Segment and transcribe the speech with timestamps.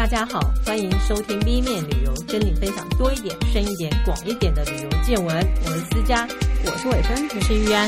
[0.00, 5.36] 大家好，欢迎收听 B 面旅游，跟你分享多一点、深一点、广一点的旅游见闻。
[5.66, 6.26] 我是思佳，
[6.64, 7.86] 我是伟芬，我是玉安。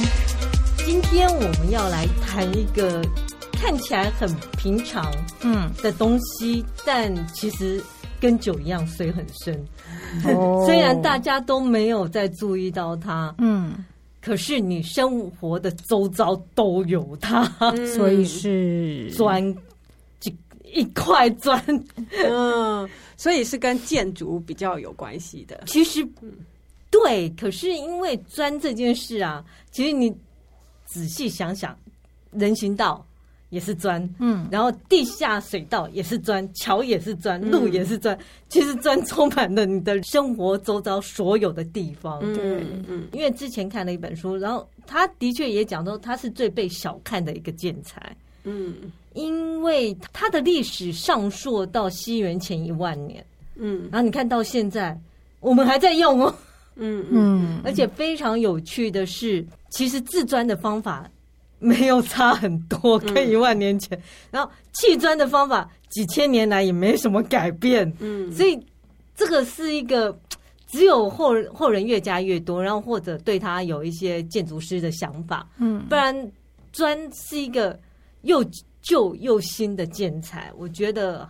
[0.85, 3.03] 今天我们要来谈一个
[3.53, 4.29] 看起来很
[4.59, 5.11] 平常
[5.41, 7.83] 嗯的东西，嗯、但其实
[8.21, 9.59] 跟酒一样水很深。
[10.27, 13.73] 哦、 虽然大家都没有在注意到它，嗯，
[14.21, 19.43] 可是你生活的周遭都有它，嗯、所以是砖。
[20.73, 21.63] 一块砖，
[22.25, 25.63] 嗯，所以是跟建筑比较有关系的。
[25.67, 26.07] 其实，
[26.91, 30.13] 对，可是因为砖这件事啊，其实你
[30.87, 31.77] 仔细想想，
[32.31, 33.07] 人行道
[33.51, 38.17] 也是砖，嗯，然后地下水道也是砖，桥也是砖，路也是砖。
[38.17, 42.19] 嗯、其实砖充满了你的生活周遭所有的地方。
[42.35, 48.17] 对，嗯，嗯，因为之前看了一本书，然后他的确也讲到，他是最被小看的一个建材。
[48.45, 48.75] 嗯。
[49.15, 53.25] 因为它的历史上溯到西元前一万年，
[53.57, 54.99] 嗯，然后你看到现在，
[55.41, 56.35] 我们还在用哦，
[56.77, 61.11] 嗯嗯，而且非常有趣的是，其实制砖的方法
[61.59, 68.59] 没有差很多，跟一万年前，然后砌砖的方法几千年来也没什么改变，嗯，所以
[69.15, 70.19] 这个是一个
[70.69, 76.15] 只有后后人越加越多，然后或者对他有一些建筑师的想法，嗯，不然
[76.73, 77.79] 砖是一个
[78.23, 78.43] 又。
[78.83, 81.27] 旧又新的建材，我觉得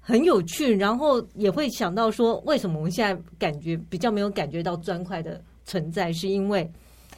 [0.00, 6.70] 很有趣，然后也会想到说，为什么我们现在感觉比较没有感觉到砖块的存在，是因为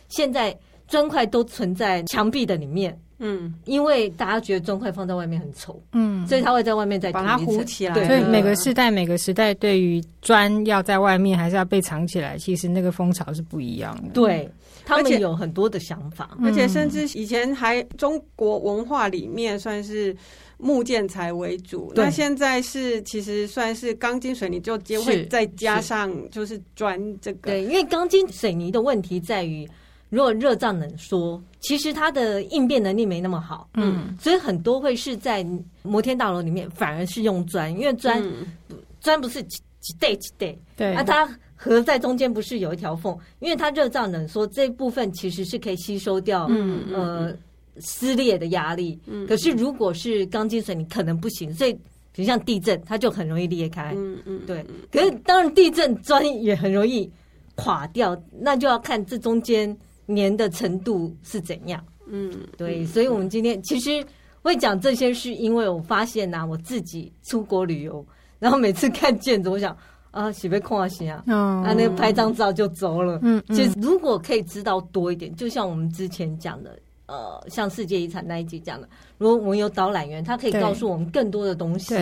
[0.09, 2.97] 现在砖块都存在墙壁的里面。
[3.21, 7.93] 嗯，因为大家觉得砖块放在外面很丑，嗯，所以他会在外面再把它糊起来。
[7.93, 14.11] 对，所以每个时代每个时代对于砖要在外面还是要被藏起来，其实那个风潮是不一样的。
[14.13, 14.49] 对，
[14.89, 20.17] 他们有很多的想法，而且甚至以前还中国文化里面算是
[20.57, 27.51] 木建材为主，那现在是其实算是钢筋水泥就接会再加上就是砖这个。
[27.51, 29.69] 对，因为钢筋水泥的问题在于。
[30.11, 35.47] 如果热胀冷缩，其实它的应变能力没那么好，嗯，所以很多会是在
[35.83, 38.19] 摩天大楼里面，反而是用砖，因为砖
[39.03, 47.37] 砖、嗯、不是几几对几对，对，啊，它合在中间不是有一条缝，因为它热胀冷缩这部分其实是可以吸收掉，嗯呃
[47.81, 51.75] 撕裂的压力，嗯，可是如果是钢筋水泥可能不行，所以
[52.13, 57.11] 比如像地震，它就很容易裂开，嗯嗯，对，可是当然地震砖也很容易
[57.57, 59.77] 垮掉，那就要看这中间。
[60.11, 61.85] 粘的程度是怎样？
[62.07, 64.03] 嗯，对，所以，我们今天其实
[64.41, 68.03] 会讲这些，是因为我发现呐、啊，我自己出国旅游，
[68.39, 69.77] 然后每次看建筑，我想
[70.19, 73.19] 啊，喜被空啊，行啊，啊，那个拍张照就走了。
[73.23, 81.95] 嗯，其实如果可以知道多一点，就像我们之前讲的，呃，像世界遗产那一集讲的，如果我们有导览员，他可以告诉我们更多的东西。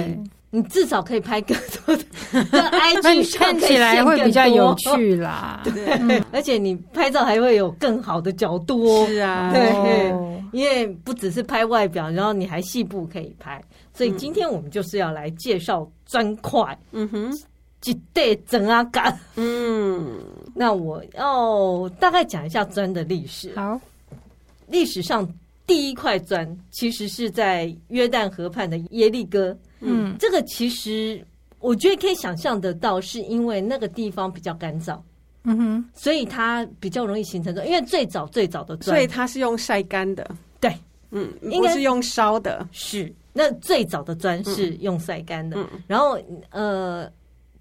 [0.50, 2.04] 你至少可以拍更多的，
[2.50, 5.60] 那 IG 看起来会比较有趣啦。
[5.64, 9.06] 对，嗯、而且你拍照还会有更好的角度哦。
[9.06, 13.62] 是啊，对，哦、因为不只是拍外表，然后你还细部可以拍。
[13.92, 16.78] 所以今天我们就是要来介绍砖块。
[16.92, 17.30] 嗯哼，
[17.86, 19.16] 几对整啊干。
[19.36, 20.18] 嗯，
[20.52, 23.52] 那我要大概讲一下砖的历史。
[23.54, 23.80] 好，
[24.66, 25.24] 历史上
[25.68, 29.56] 第一块砖其实是在约旦河畔的耶利哥。
[29.78, 31.24] 嗯，这个其实
[31.60, 34.98] 我觉得可以想象得到，是因为那个地方比较干燥，
[35.44, 37.64] 嗯哼，所以它比较容易形成这。
[37.66, 40.74] 因为最早最早的砖，所以它是用晒干的，对，
[41.12, 43.14] 嗯，应该是用烧的，是。
[43.32, 45.58] 那最早的砖是用晒干的。
[45.58, 46.18] 嗯，然后
[46.48, 47.06] 呃，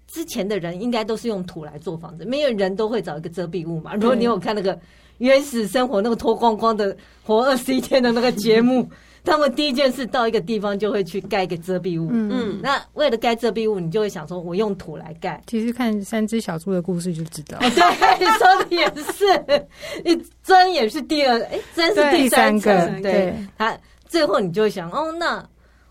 [0.06, 3.94] 之前的人应该都是用土来做房子，没有人都会找一个遮蔽物嘛。
[3.94, 4.78] 如果你有看那个
[5.18, 8.88] 原始生活那个脱光光的活二十一天的那个节目。
[9.26, 12.08] 他们第一件事到一个地方就会去盖一个遮蔽物。
[12.12, 15.42] 嗯，那为了盖遮蔽物，你就会想说，我用土来盖。
[15.48, 17.58] 其实看三只小猪的故事就知道。
[17.74, 19.66] 对，你说的也是。
[20.04, 22.86] 你砖也是第二，哎，砖是第三个。
[23.02, 23.76] 对，他
[24.06, 25.44] 最后你就会想，哦，那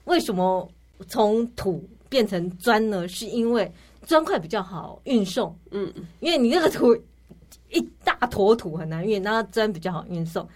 [0.05, 0.65] 为什么
[1.09, 3.05] 从土变成砖呢？
[3.05, 3.69] 是因为
[4.05, 5.57] 砖块比较好运送。
[5.71, 6.95] 嗯，因为你那个土
[7.69, 10.47] 一大坨土很难运，那砖比较好运送。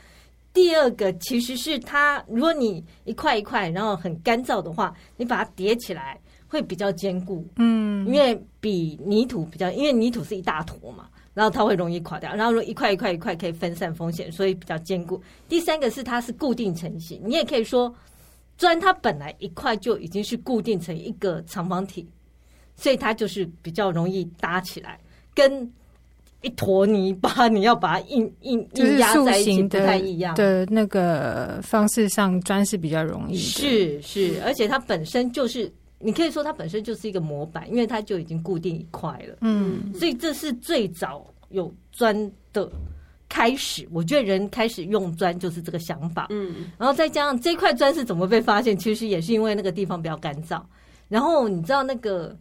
[0.51, 7.45] 第二个其实是它，如果你一块一块，然后很干燥的话，你把它叠起来会比较坚固。
[7.57, 12.33] 嗯，因为比泥土比较，因为泥土是一大坨嘛，然后它会容易垮掉。
[12.33, 15.21] 然后如果一块一块一块可以分散风险，所以比较坚固。
[15.47, 17.93] 第三个是它是固定成型，你也可以说
[18.57, 22.09] 砖它本来一块就已经是固定成一个长方体，
[22.79, 24.99] 所以它就是比较容易搭起来，
[25.35, 25.71] 跟。
[26.41, 33.35] 一坨泥巴，你要把它硬 硬硬压在一起，不太一样的那个方式上，砖是比较容易。
[33.35, 39.35] 是是，而且它本身就是你可以说它本身就是一个模板，因为它就已经固定一块了。
[39.41, 42.15] 嗯，所以这是最早有砖
[42.53, 42.71] 的
[43.27, 43.85] 开始。
[43.91, 46.27] 我觉得人开始用砖就是这个想法。
[46.29, 50.61] 嗯，然后再加上这块砖是怎么被发现，其实也是因为那个地方比较干燥。
[51.09, 52.33] 然后你知道那个，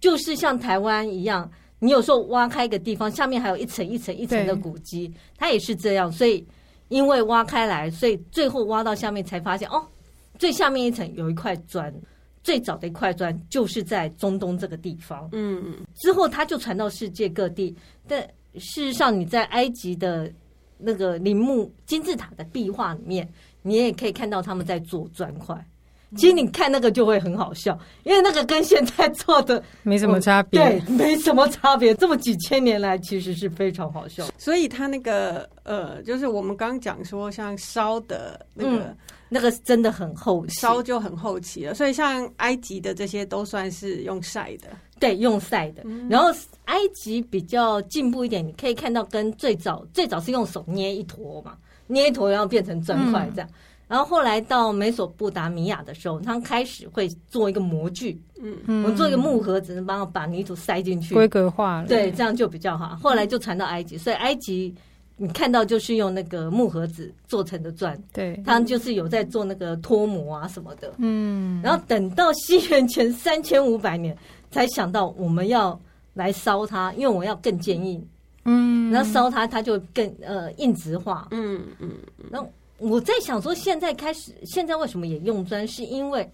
[0.00, 6.10] 就是像台湾一样，你有时候挖开一个地方，下面还有一层一层一层的古迹，它也是这样。
[6.10, 6.46] 所以
[6.88, 9.84] 因为挖开来，所以最后挖到下面才发现，哦，
[10.38, 11.92] 最下面一层有一块砖。
[12.44, 17.76] 最早的一块砖就是在中东这个地方，嗯，之后它就传到世界各地。
[18.06, 18.22] 但
[18.54, 20.32] 事实上，你在埃及的
[20.78, 23.28] 那个陵墓金字塔的壁画里面，
[23.60, 25.62] 你也可以看到他们在做砖块。
[26.16, 31.94] 其实你看那个就会很好笑，因为那个跟现在做的 没什么差别， 对，没什么差别。
[31.94, 34.24] 这么几千年来，其实是非常好笑。
[34.38, 38.78] 所以它那个呃，就是我们刚刚讲说，像烧的那个。
[38.78, 38.96] 嗯
[39.30, 44.68] 那个真的很后期，烧就很后期了，所以像埃及的这些都算是用晒的，
[44.98, 45.82] 对，用晒的。
[45.84, 46.30] 嗯、然后
[46.64, 53.50] 埃及比较进步一点，你可以看到跟最早最早是用手捏一坨嘛，捏一坨然后变成砖块这样。
[53.88, 58.56] 嗯、然后后来到美索不达米亚的时候，他们开始会做一个模具，嗯。
[58.66, 62.96] 嗯，我们做一个木盒子，帮我把泥土塞进去，规格化了，对，这样就比较好。
[63.02, 64.74] 后来就传到埃及，所以埃及。
[65.20, 74.16] 你看到就是用那个木盒子做成的砖，对，他们就是有在做那个脱模啊什么的，嗯，然后等到西元前三千五百年
[74.52, 75.76] 才想到我们要
[76.14, 78.00] 来烧它，因为我要更坚硬，
[78.44, 81.90] 嗯，然后烧它它就更呃硬质化，嗯嗯，
[82.30, 82.48] 然后
[82.78, 85.66] 我在想说，现在开始现在为什么也用砖？
[85.66, 86.28] 是因为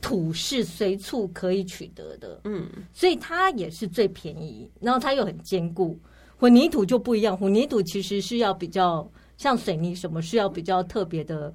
[0.00, 5.98] 土是随处可以取得的，嗯，所以它也是最便宜，然后它又很坚固。
[6.38, 11.54] 混凝土就不一样，混凝土其实是要比较像水泥什么，是要比较特别的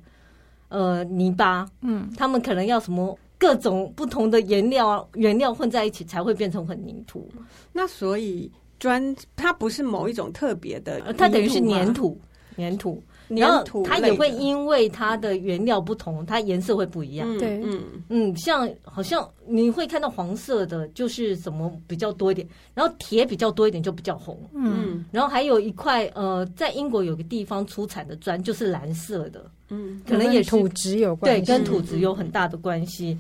[0.70, 7.30] 呃泥巴，嗯，他们可能要什么各种不同的颜料原料混在一起才会变成混凝土。
[7.74, 12.18] 那所以砖它不是某一种特别的，它等于是粘土，
[12.58, 13.02] 粘土。
[13.30, 17.38] 然后它也会因为它的原料不同，它颜色会不一样。
[17.38, 17.81] 对，嗯。
[18.10, 24.38] 嗯，像好像你会看到黄色的，就是什么比较多一点，然后铁比较多一点就比较红。
[24.54, 33.18] 嗯，然后还有一块呃，在英国有个地方出产的砖就是蓝色的，嗯，可能也是土质有关系，对，跟土质有很大的关系。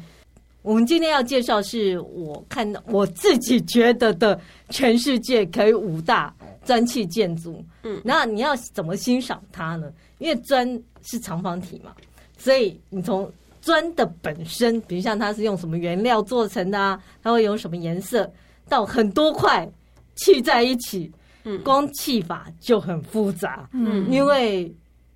[0.61, 4.39] 我们今天要介绍是我看到我自己觉得的
[4.69, 6.33] 全世界可以五大
[6.65, 7.63] 砖砌建筑。
[7.83, 9.91] 嗯，那你要怎么欣赏它呢？
[10.17, 10.67] 因为砖
[11.01, 11.93] 是长方体嘛，
[12.37, 18.29] 所以你从砖的本身，比如像它是用什么原料做成的啊，它会有什么颜色，
[18.67, 19.67] 到很多块
[20.15, 21.09] 砌在一起，
[21.45, 23.69] 嗯，光砌法就很复杂。
[23.71, 24.63] 嗯，因为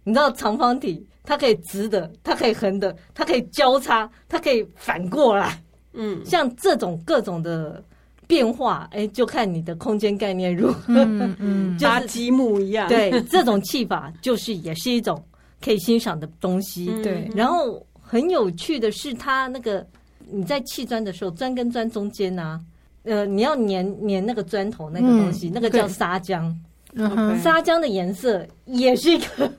[0.06, 1.06] 你知道长方体。
[1.24, 5.62] 它可以直的，它可以横的，它可以交叉，它可以反过来。
[5.94, 7.82] 嗯，像这种各种的
[8.28, 10.86] 变化，哎，就看你的空间概念如何。
[10.90, 12.90] 嗯， 嗯就是搭积木一样。
[12.90, 15.24] 对，这种砌法就是也是一种
[15.64, 16.90] 可以欣赏的东西。
[16.92, 19.86] 嗯、对，然后很有趣的是，它那个
[20.30, 22.60] 你在砌砖的时候，砖跟砖中间呢、啊，
[23.04, 26.54] 呃，你要粘粘那个砖头那个东西，嗯、那个叫砂浆。
[26.96, 29.52] 嗯，砂浆的颜色也是一个。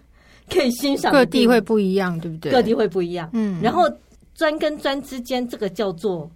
[0.50, 2.52] 可以欣赏各地会不一样，对不对？
[2.52, 3.28] 各地会不一样。
[3.32, 3.90] 嗯，然后
[4.34, 6.30] 砖跟砖之间，这个叫做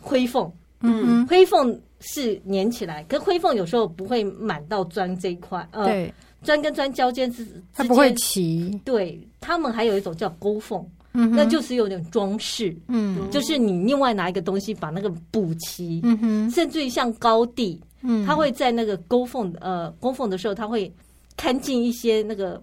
[0.00, 0.50] 灰缝。
[0.80, 5.66] 嗯，灰缝是粘起来，可灰缝有时候不会满到砖这一块。
[5.72, 6.12] 呃，对，
[6.44, 8.78] 砖跟砖交接之它不会齐。
[8.84, 12.76] 对，他们还有一种叫勾缝，嗯，那就是有点装饰。
[12.88, 16.00] 嗯，就是你另外拿一个东西把那个补齐。
[16.04, 20.92] 嗯哼，甚至于像高地，嗯，它会在那个勾缝呃勾缝的时候，它会
[21.38, 22.62] 看进一些那个。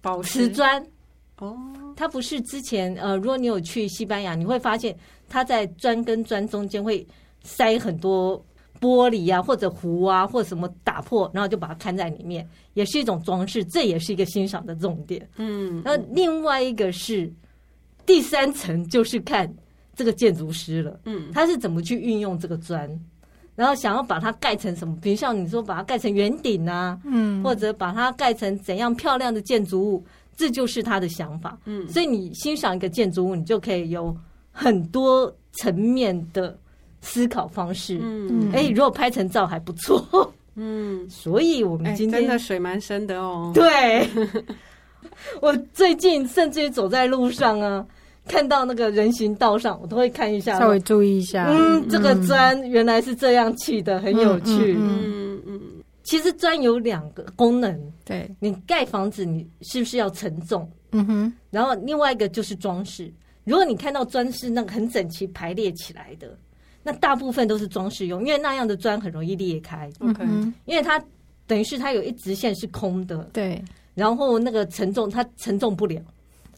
[0.00, 0.84] 宝瓷砖
[1.38, 1.56] 哦，
[1.96, 4.96] 它不是之前呃，如果你有去西班牙，你会发现
[5.28, 7.06] 它在砖跟砖中间会
[7.42, 8.42] 塞很多
[8.80, 15.28] 玻璃啊，或者壶啊，或者什么打破，然后就把它看在里面，也是一种装饰，这也是一个欣赏的重点。
[15.36, 17.30] 嗯，那另外一个是
[18.06, 19.52] 第三层，就是看
[19.94, 22.88] 这个建筑师了，嗯，他是怎么去运用这个砖。
[23.54, 24.96] 然后想要把它盖成什么？
[25.02, 30.04] 比如像你说把它盖成圆顶啊，嗯，或者把它盖成怎样漂亮的建筑物，
[30.36, 31.58] 这就是他的想法。
[31.66, 34.16] 嗯，所以你欣赏一个建筑物，你就可以有
[34.50, 36.56] 很多层面的
[37.00, 37.98] 思考方式。
[38.02, 40.32] 嗯，哎，如果拍成照还不错。
[40.56, 43.52] 嗯， 所以我们今天、欸、真的水蛮深的哦。
[43.54, 44.08] 对，
[45.40, 47.86] 我最近甚至于走在路上啊。
[48.26, 51.46] 看到那个人行道上，我都会看一下，稍微注意一下。
[51.48, 54.76] 嗯，这个砖原来是这样砌的，很有趣。
[54.78, 55.60] 嗯嗯。
[56.02, 60.68] 其实砖有两个功能，对，你盖房子，你是不是要承重？
[60.92, 61.32] 嗯哼。
[61.50, 63.12] 然后另外一个就是装饰。
[63.44, 66.36] 如果你看到砖是那个很整齐排列起来的，
[66.82, 69.90] 那大部分都是装饰用，因为那样的砖很容易裂开。
[70.00, 70.24] OK，
[70.66, 71.02] 因为它
[71.46, 73.62] 等于是它有一直线是空的，对，
[73.94, 76.00] 然后那个承重它承重不了。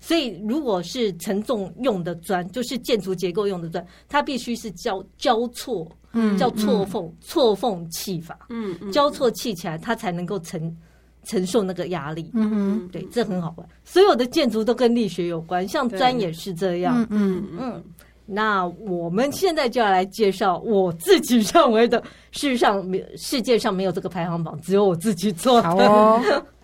[0.05, 10.77] 所以，如果是承重用的砖，就是建筑结构用的砖，它必须是交交错，嗯，叫错缝错缝砌法，嗯，交错砌起来，它才能够承
[11.23, 13.69] 承受那个压力，嗯嗯，对，这很好玩。
[13.85, 17.85] 所有的建筑都跟力学有关，像砖也是这样，嗯嗯嗯。
[18.27, 22.85] 那我们现在就要来介绍我自己认为的，事实上，
[23.17, 26.43] 世界上没有这个排行榜，只有我自己做的。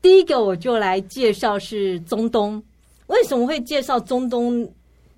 [0.00, 2.62] 第一个我就来介绍是中东，
[3.08, 4.68] 为什么会介绍中东？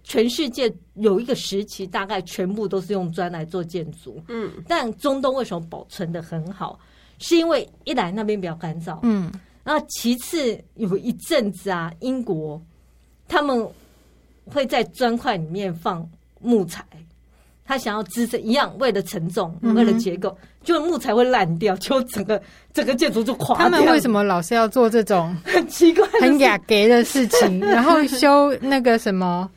[0.03, 6.81] 全世界有一个时期，大概全部都是用砖来做建筑，嗯，但中东为什么保存的很好？
[7.19, 9.31] 是因为一来那边比较干燥，嗯，
[9.63, 12.61] 然后其次有一阵子啊，英国
[13.29, 13.69] 他们
[14.47, 16.09] 会在砖块里面放
[16.41, 16.85] 木材。
[17.71, 22.43] 他想要支撑一样，为了承重，为了结构，就木材会烂掉，就整个
[22.75, 23.71] 整个建筑就垮掉。
[23.71, 27.61] 他们为什么老是要做这种很 奇怪、很雅给的事情？
[27.63, 29.49] 然后修那个什么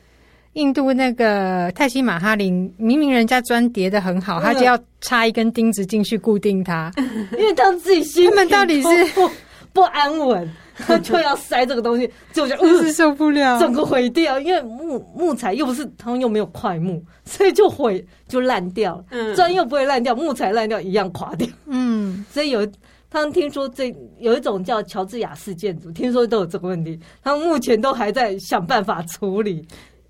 [0.52, 6.92] 印度那个泰西马哈林，明明人家砖叠的很好，他就要插一根钉子进去固定它，
[7.36, 9.28] 因为他自己心他们到底是不
[9.72, 10.48] 不安稳。
[10.76, 14.40] 他 就要塞这个东西，就就真是受不了，整个毁掉。
[14.40, 19.04] 因为木木材又不是，他们又没有快木，所以就毁就烂掉了。
[19.10, 21.46] 嗯，砖又不会烂掉，木材烂掉一样垮掉。
[21.66, 22.66] 嗯， 所以有
[23.08, 29.64] 他们听说这有一种叫乔治亚式建筑，听说都有这个问题，他们目前都还在想办法处理，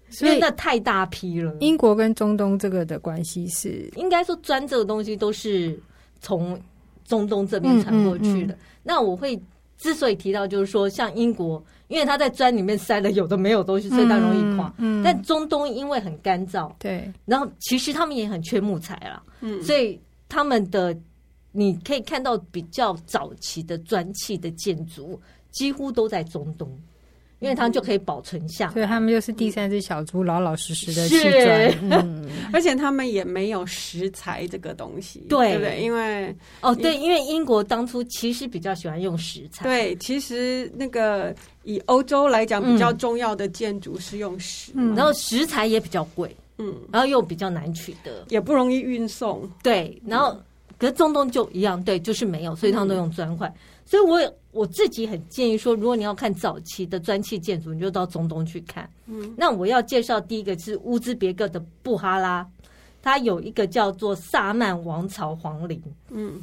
[0.08, 1.54] 所以那太大批了。
[1.60, 5.78] 英国跟中东这个的关系是，应该说砖这个东西都是
[6.20, 6.58] 从
[7.06, 8.54] 中东这边传过去的。
[8.54, 9.38] 嗯嗯嗯，那我会。
[9.76, 14.72] 之所以提到，就是说，像英国，因为他在砖里面塞了有的没有东西，所以它容易垮。
[14.78, 20.96] 嗯，嗯，但中东因为很干燥，对，然后其实他们也很缺木材啦，嗯，所以他们的
[21.52, 26.68] 你可以看到比较早期的砖砌的建筑，几乎都在中东。
[27.40, 31.74] 因为他们就可以保存下，所以他们就是第三只小猪，老老实实的砌砖。
[32.02, 35.80] 嗯，而且他们也没有食材这个东西，对，对不对？
[35.82, 39.64] 因为哦，对，因为英国当初其实比较喜欢用食材。
[39.64, 49.46] 对，其实那个以欧洲来讲，比较重要的建筑是用石，嗯，然后食材也比较贵，嗯，然后又比较难取得，也不容易运送。
[49.62, 50.34] 对，然后
[50.78, 53.52] 可是中东就一样，对，就是没有，所以他们都用砖块。
[53.84, 54.32] 所以我也。
[54.54, 58.88] 我自己很建议说，如果你要看早期的砖砌建筑，你就到中东去看。
[59.06, 62.48] 嗯，那我要介绍第一个是乌兹别克的布哈拉，
[63.02, 65.82] 它有一个叫做萨曼王朝皇陵。
[66.10, 66.40] 嗯，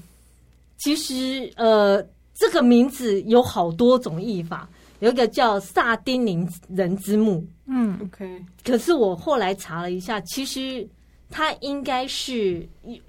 [0.78, 4.70] 其实呃，这个名字有好多种译法，
[5.00, 7.42] 有一个叫萨丁宁人之墓。
[7.66, 8.44] 嗯，OK。
[8.62, 10.86] 可是我后来查了一下，其实
[11.30, 12.68] 它应该是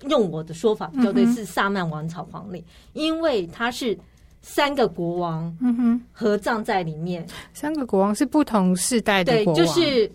[0.08, 3.98] 用我的说法比较对，是萨曼王朝皇陵，因为它是。
[4.42, 7.24] 三个国王，嗯哼，合葬在里面。
[7.54, 10.10] 三个国王是不同世代的国王，对，就是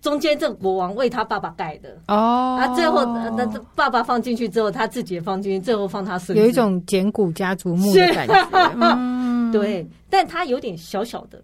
[0.00, 2.56] 中间这个国王为他爸爸盖的哦。
[2.60, 3.04] 啊，最后
[3.36, 6.40] 那爸爸放进去之后，他自己也放进去，最后放他孙子。
[6.40, 9.86] 有一种简古家族墓的感觉， 嗯、对。
[10.08, 11.42] 但他有点小小的，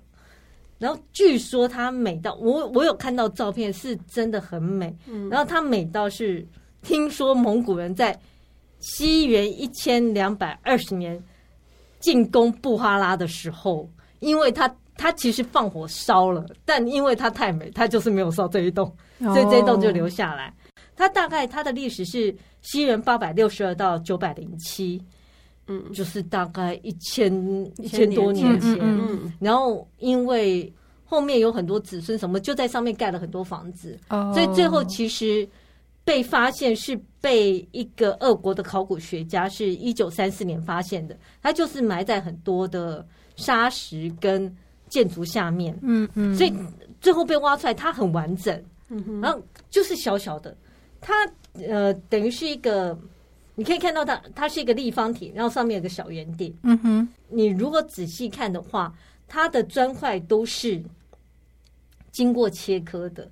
[0.78, 4.96] 然后据说他美到我，我有看到照片，是真的很美。
[5.06, 6.46] 嗯、然后他美到是，
[6.82, 8.16] 听说蒙古人在
[8.78, 11.20] 西元一千两百二十年。
[11.98, 13.88] 进攻布哈拉的时候，
[14.20, 20.52] 因为他他其实放火烧了，但因为它太美，他就是没有烧这一栋，所以这一栋就留下来。
[20.94, 25.02] 它大概它的历史是西元八百六十二到九百零七，
[25.66, 27.32] 嗯，就是大概一千
[27.76, 28.78] 一千多年前。
[28.80, 30.72] 嗯，然后因为
[31.04, 35.48] 后面有很多子孙什么，就在上面盖了很多房子，所以最后其实。
[36.06, 41.18] 被发现是被一个俄国的考古学家，是一九三四年发现的。
[41.42, 44.56] 它就是埋在很多的沙石跟
[44.88, 46.54] 建筑下面，嗯嗯，所以
[47.00, 50.56] 最后被挖出来，它很完整，嗯哼，然后就是小小的，
[51.00, 51.12] 它
[51.54, 52.96] 呃等于是一个，
[53.56, 58.94] 你可以看到它，它是一个立方体，然后上面有个小圆点，嗯哼，你如果仔细看的话，
[59.26, 60.80] 它的砖块都是
[62.12, 63.28] 经过切割的。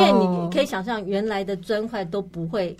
[0.00, 2.76] 因为你可以想象，原来的砖块都不会。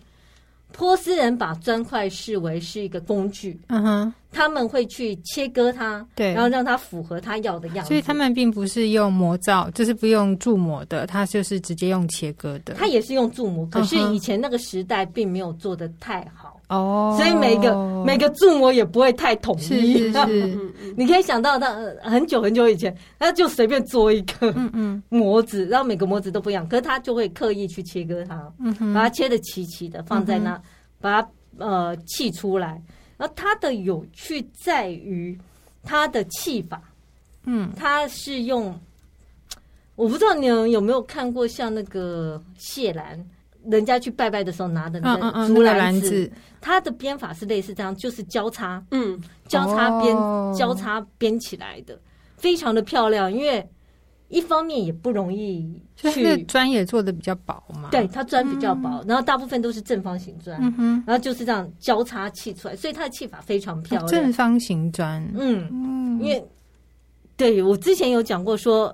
[0.72, 7.88] 波斯人把砖块视为是一个工具，嗯哼，他们会去切割它，对，然后让它符合他要的样子。
[7.88, 12.74] 所以他们并不是用模造，就是不用铸模的，他就是直接用切割的。
[12.74, 19.62] 他也是用铸模，可是以前那个时代并没有做的太好哦，所以每个每个铸模也不会太统一。
[19.62, 30.62] 是是是，你可以想到，他很久很久以前，他就随便做一个嗯嗯模子，然后每个模子都不一样，可是他就会刻意去切割它，嗯，把它切的齐齐的放在那，嗯、
[31.00, 32.82] 把它呃砌出来。
[33.16, 35.38] 然后它的有趣在于
[35.82, 36.82] 它的砌法，
[37.44, 38.78] 嗯，它是用，
[39.94, 43.24] 我不知道你们有没有看过像那个谢兰，
[43.70, 46.30] 人家去拜拜的时候拿的那个竹篮子，
[46.60, 50.16] 它的编法是类似这样，就是交叉，嗯，交叉编，
[50.54, 51.98] 交叉编起来的，
[52.36, 53.66] 非常的漂亮，因为。
[54.28, 57.90] 一方面也不容易去，砖也做的比较薄嘛。
[57.92, 60.60] 对，它砖比较薄，然后大部分都是正方形砖，
[61.06, 64.08] 然后就是这样交叉砌出来，所以它的砌法非常漂亮。
[64.08, 66.44] 正方形砖，嗯，因为
[67.36, 68.92] 对我之前有讲过说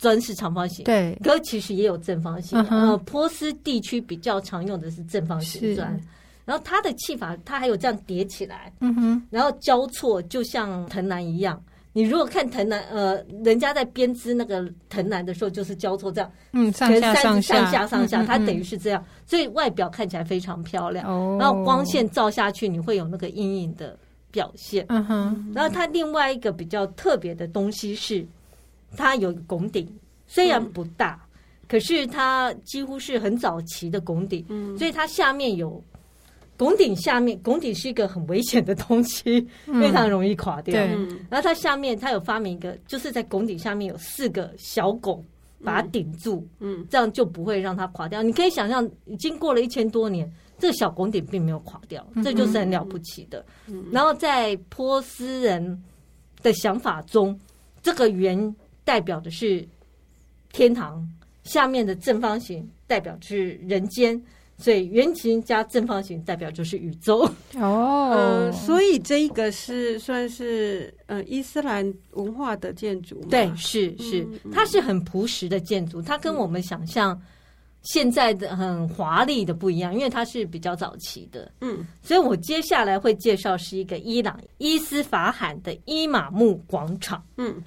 [0.00, 2.58] 砖是长方形，对，可其实也有正方形。
[2.70, 6.00] 呃，波斯地区比较常用的是正方形砖，
[6.46, 11.62] 然后它的砌法，它还有这样叠起来，嗯哼，然后交错，就像藤篮一样。
[11.92, 17.56] 你如果看藤篮，呃，人家在编织那个藤篮的时候，就是交错这样，嗯，上下上下。
[17.56, 21.04] 上下上下，它等于是这样，所以外表看起来非常漂亮。
[21.06, 23.98] 哦，然后光线照下去，你会有那个阴影的
[24.30, 24.86] 表现。
[24.88, 28.24] 嗯哼，然后它另外一个比较特别的东西是，
[28.96, 29.88] 它有拱顶，
[30.26, 31.20] 虽然不大，
[31.68, 35.82] 可是它几乎是很早期的拱顶，嗯，所以它下面有。
[36.56, 40.74] 拱顶下面，拱顶是一个很危险的东西，嗯、非常容易垮掉。
[40.74, 40.88] 对，
[41.30, 45.24] 然后它下面，它有发明一个，就是在拱顶下面有四个小拱，
[45.64, 48.22] 把它顶住，嗯，这样就不会让它垮掉。
[48.22, 53.42] 你可以想象，已经过了一千多年，这个小拱顶并没有垮掉，这就是很了不起的。
[53.66, 55.82] 嗯、然后在波斯人
[56.42, 57.40] 的想法中，
[57.80, 58.54] 这个圆
[58.90, 59.64] 代表的是
[60.50, 61.08] 天堂，
[61.44, 64.20] 下面的正方形代表是人间。
[64.58, 67.20] 所以圆形加正方形代表就是宇宙
[67.54, 73.24] 哦，呃，所以这一个是算是呃伊斯兰文化的建筑？
[73.30, 77.18] 对，是是，它是很朴实的建筑，它跟我们想象
[77.80, 81.50] 现在的很华丽的不一样，因为它是比较早期的。
[81.62, 87.24] 嗯，所以我接下来会介绍是一个伊朗伊斯法罕的伊玛目广场。
[87.38, 87.62] 嗯。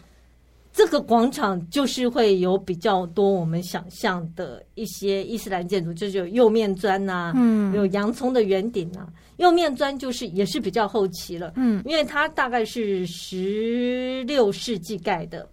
[0.74, 9.08] 这个广场就是会有比较多我们想象的一些伊斯兰建筑，就是有釉面砖呐、啊，嗯，有洋葱的圆顶啊。
[9.38, 15.48] 釉面砖就是也是比较后期了，嗯，因为它大概是十六世纪盖的，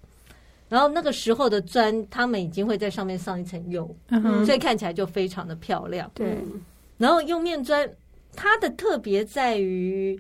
[0.71, 6.11] 然后那个时候的砖，他们已经会在上面上一层釉，嗯，所以看起来就非常的漂亮。
[6.15, 6.35] 对，
[6.97, 7.87] 然后釉面砖
[8.35, 10.19] 它的特别在于。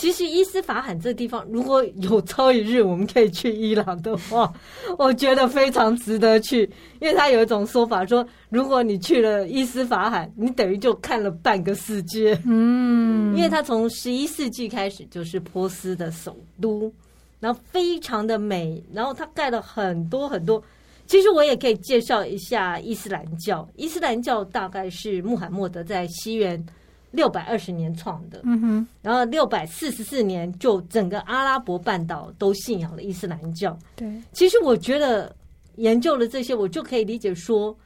[0.00, 4.50] 其实伊斯法罕这地方，如果有朝一日我们可以去伊朗的话，
[4.96, 6.62] 我觉得非常值得去，
[7.00, 12.32] 因为他有一种说法说，如果你去了伊斯法罕，你等于就看了半个世界。
[12.46, 16.90] 嗯，因为它从十一世纪开始就是波斯的首都，
[17.38, 20.62] 然后非常的美，然后它盖了很多很多。
[21.06, 26.64] 其实我也可以介绍一下伊斯兰教，伊斯兰教大概是穆罕默德在西元。
[27.10, 33.76] 六百二十年创的，嗯哼，然后六百四十四年就整个阿拉伯半岛都信仰了伊斯兰教。
[33.96, 35.34] 对，其实我觉得
[35.76, 37.76] 研究了这些，我就可以理解说，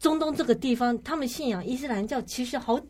[0.00, 2.80] 中东这个地方他们信仰伊斯兰教其实好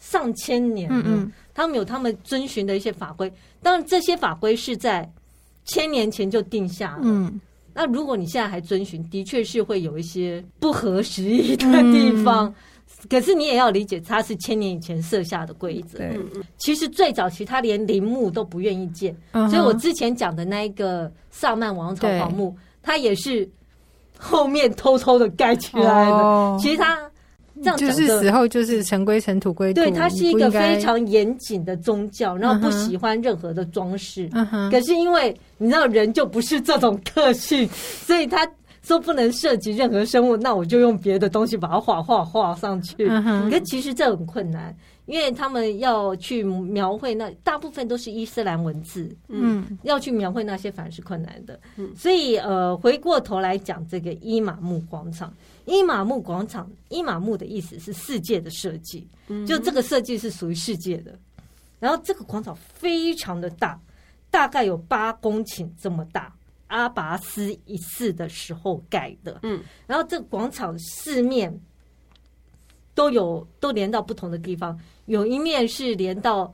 [0.00, 5.06] 上千年了，嗯嗯，他们有他们遵循的一些法规，当然这些法规是在
[5.66, 7.02] 千年前就定下了。
[7.02, 7.40] 嗯，
[7.74, 12.48] 那如果你现在还遵循，的确是会有一些不合时宜的地方。
[12.48, 12.54] 嗯
[13.08, 15.98] 可是你也要理解，它是千年以前设下的规则。
[15.98, 16.18] 对，
[16.58, 23.48] 其实最早其实他连陵墓都不愿意建，所以我之前讲的那一个萨曼王朝皇墓，它也是
[24.18, 26.58] 后面偷偷的盖起来的。
[26.60, 26.98] 其实他
[27.56, 29.80] 这样就是死后就是尘归尘，土归土。
[29.80, 34.28] 对，它是一个非常严谨的宗教，然后不喜欢任何的装饰。
[34.70, 38.48] 可是因为你知道人就不是这种个性，所以他。
[38.84, 43.08] 说不能涉及任何生物，那我就用别的东西把它画画画上去。
[43.08, 43.50] Uh.
[43.50, 51.58] 可其实这很困难，因为他们要去描绘那大部分都是伊斯兰文字，嗯，要去描绘那些反而是困难的。
[51.76, 55.32] 嗯，所以呃，回过头来讲这个伊玛目广场，
[55.64, 59.08] 伊玛目广场，伊玛目的意思是世界的设计，
[59.46, 61.18] 就这个设计是属于世界的。
[61.80, 63.80] 然后这个广场非常的大，
[64.30, 66.30] 大概有八公顷这么大。
[66.74, 71.56] 阿拔斯一世的时候盖的，嗯，然后这个广场四面
[72.96, 76.52] 都有都连到不同的地方，有一面是连到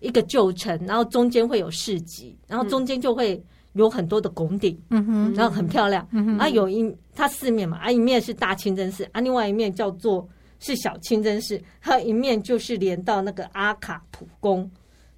[0.00, 10.26] 一个旧城，然后中间会有市集，然后中间就会有很多的拱顶，嗯哼，然后很漂亮，嗯哼，啊，有一它四面嘛，啊，一面是大清真寺，啊，另外一面叫做
[10.60, 14.70] 是小清真寺，还有一面就是连到那个阿卡普宫。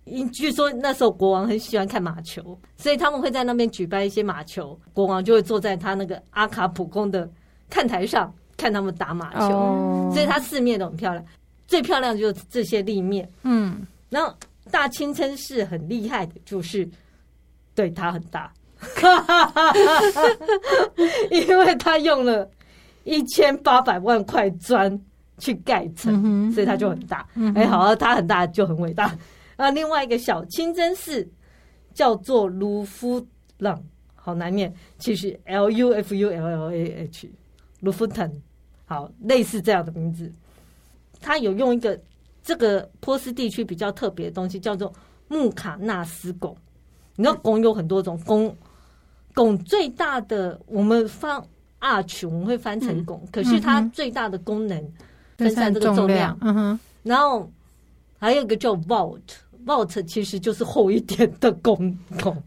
[0.04, 7.28] 因据说那时候国王很喜欢看马球，所以他们会在那边举办一些马球，国王就会坐在他那个阿卡普宫的
[7.70, 11.24] 看台上看他们打马球，哦、所以它四面都很漂亮。
[11.66, 14.32] 最漂亮的就是这些立面，嗯，然后
[14.70, 16.86] 大清真寺很厉害的就是，
[17.74, 18.52] 对，它很大，
[21.30, 22.48] 因为他用了
[23.04, 25.00] 一千八百万块砖
[25.38, 27.26] 去盖成，嗯、所以它就很大。
[27.54, 29.10] 哎、好，它很大就很伟大。
[29.56, 31.26] 啊，另外一个小清真寺
[31.92, 33.24] 叫做卢夫
[33.58, 33.80] 朗，
[34.14, 37.30] 好难念，其实 L U F U L L A H，
[37.80, 38.42] 卢夫腾，
[38.84, 40.32] 好，类似这样的名字。
[41.20, 41.98] 他有用一个
[42.42, 44.92] 这个波斯地区比较特别的东西，叫做
[45.28, 46.56] 穆卡纳斯拱。
[47.14, 48.54] 你知道拱有很多种，拱
[49.34, 51.40] 拱最大的我们翻
[51.80, 54.92] arch，我们会翻成拱，嗯、可是它最大的功能
[55.38, 56.36] 分散这个重量。
[56.40, 57.48] 嗯哼，然后
[58.18, 59.20] 还有一个叫 vault。
[59.64, 62.42] Vault 其实就是厚一点的拱拱.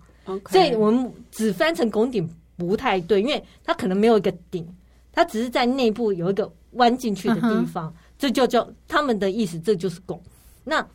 [0.49, 4.67] 所以我们只翻成拱顶不太对，因为它可能没有一个顶，
[5.11, 7.99] 它只是在内部有一个弯进去的地方，uh huh.
[8.17, 10.21] 这就叫他们的意思，这就是拱。
[10.63, 10.85] 那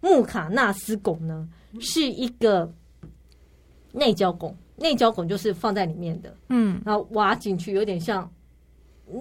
[0.00, 2.72] 穆卡纳斯拱呢，是一个
[3.92, 8.28] 内交拱，内交拱就是放在里面的，嗯，然后挖进去，有点像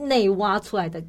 [0.08, 1.04] 内挖出来的，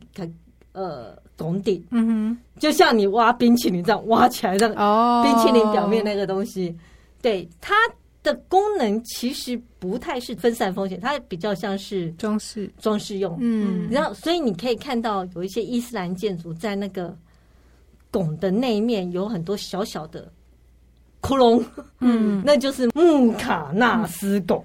[0.72, 1.18] 呃。
[1.40, 6.74] 拱顶，嗯哼，就像你挖冰淇淋这样挖起来的哦，冰淇淋表面那个东西，哦、
[7.22, 7.74] 对它
[8.22, 12.70] 的功能其实不太是分散风险，它比较像是装饰。
[12.79, 17.16] 装饰用，嗯，然后所以你可以看到有一些伊斯兰建筑在那个
[18.11, 20.31] 拱的那一面有很多小小的
[21.22, 21.64] 窟窿，
[22.00, 24.62] 嗯， 那就是穆卡纳斯拱，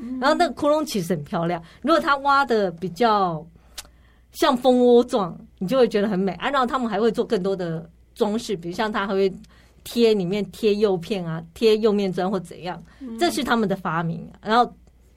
[0.00, 3.46] 嗯、然后那个窟窿其实很漂亮，如果它挖的比较。
[4.36, 6.32] 像蜂窝状，你就会觉得很美。
[6.34, 9.32] 啊，然后他们还会做更多的装饰，比如像他还会
[9.82, 12.80] 贴里面贴釉片啊，贴釉面砖或怎样，
[13.18, 14.30] 这是他们的发明。
[14.42, 14.70] 然后，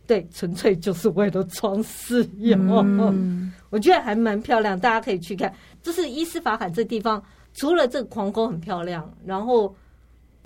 [0.07, 2.59] 对，纯粹就是为了装饰用。
[2.99, 5.53] 嗯、我觉得还蛮漂亮，大家可以去看。
[5.83, 7.21] 就是伊斯法罕这地方，
[7.53, 9.75] 除了这个皇宫很漂亮，然后。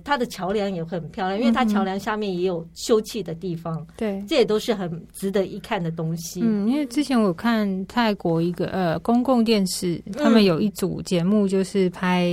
[0.04, 3.86] 它的桥梁也会很漂亮，因为它桥梁下面也有休憩的地方。
[3.96, 6.40] 对、嗯，这也都是很值得一看的东西。
[6.42, 12.28] 嗯，因为之前我看泰国一个呃公共电视，他们有一组节目就是拍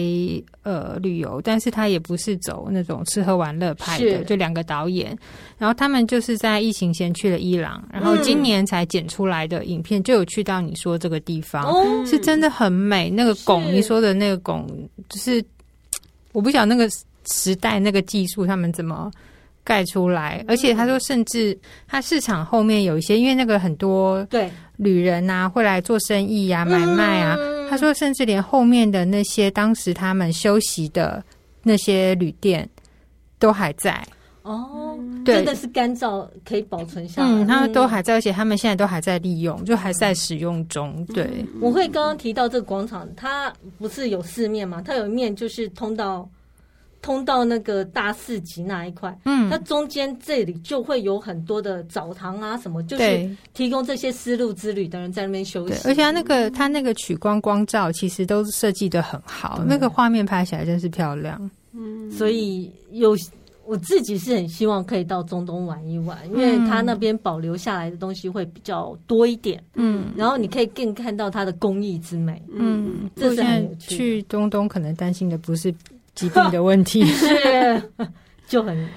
[0.64, 5.18] 呃旅游，但是他也不是走那种吃喝玩乐拍的，就两个导演，
[5.58, 13.10] 然后他们就是在疫情前去了伊朗，然后今年才剪出来的影片就有去到你说这个地方，嗯、是真的很美。
[13.10, 14.68] 那个拱，你说的那个拱，
[15.10, 15.44] 就是
[16.32, 16.90] 我不晓得那个。
[17.32, 19.12] 时代那个技术，他们怎么
[19.64, 20.44] 盖出来？
[20.48, 27.38] 而且他说，甚至他市场后面有一些，因为那个很多对旅人啊会来做生意呀、啊、买卖啊。
[27.70, 31.24] 他说，甚至连后面的那些当时他们休息的
[31.62, 32.68] 那些旅店
[33.38, 34.04] 都还在
[34.42, 37.30] 哦，对真的是干燥可以保存下来。
[37.30, 41.06] 嗯，他们都还在，而且他们现在都还在利用，就还在使用中。
[41.14, 44.82] 对，我会刚刚提到这个广场，它不是有四面嘛？
[44.82, 46.28] 它有一面就是通到。
[47.02, 55.88] 通到那个大市集那一块，嗯，它中间这里就会有很多的澡堂啊，什么就是提供这些丝路之旅的人在那边休息。
[55.88, 61.50] 而且它那个它那个取光光照其实都设计的很好，那个画面拍起来真是漂亮。
[61.72, 63.16] 嗯，所以有
[63.66, 69.64] 我自己是很希望可以到中东玩一玩，因为它那边保留下来的东西会比较多一点。
[69.76, 72.42] 嗯，然后你可以更看到它的工艺之美。
[72.52, 73.96] 嗯，这是很有趣。
[73.96, 75.74] 去中东可能担心的不是。
[76.20, 77.06] 疾病的问题。
[77.14, 77.92] 是
[78.48, 78.90] 就很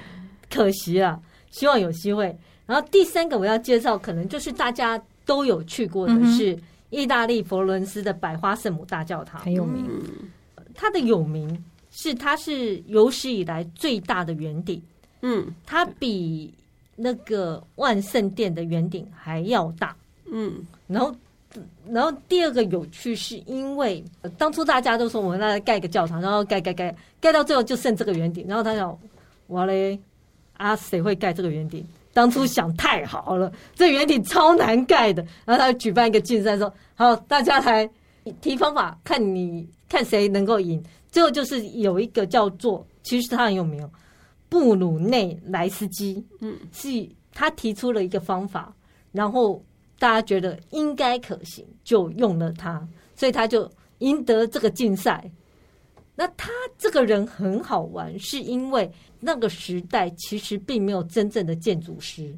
[0.50, 2.36] 可惜了，希望有机会。
[2.66, 6.58] 然后第三个我要介绍，可能就是大家都有去过的是
[6.90, 9.84] 意大利佛罗伦斯的百花圣母大教堂，很有名。
[10.74, 14.82] 它的有名是它是有史以来最大的圆顶，
[15.20, 16.52] 嗯，它比
[16.96, 19.94] 那个万圣殿的圆顶还要大，
[20.30, 21.14] 嗯，然后。
[21.90, 24.02] 然后第二个有趣是因为
[24.38, 28.98] 当初大家都说我们来盖个教堂，然后盖盖盖盖到最后就剩这个圆顶，然后他想
[29.48, 29.98] 哇嘞
[30.56, 31.84] 啊，谁会盖这个圆顶？
[32.12, 37.88] 当初想太好了，这圆顶超难盖的，然后他举办一个竞赛，说好大家来
[38.40, 40.82] 提方法，看你看谁能够赢。
[41.10, 43.88] 最后就是有一个叫做，其实他很有名，
[44.48, 48.74] 布鲁内莱斯基，嗯，是他提出了一个方法，
[49.10, 49.62] 然后。
[50.02, 52.84] 大家觉得应该可行，就用了他，
[53.14, 55.30] 所以他就赢得这个竞赛。
[56.16, 62.36] 那他这个人很好玩，是因为那个时代其实并没有真正的建筑师。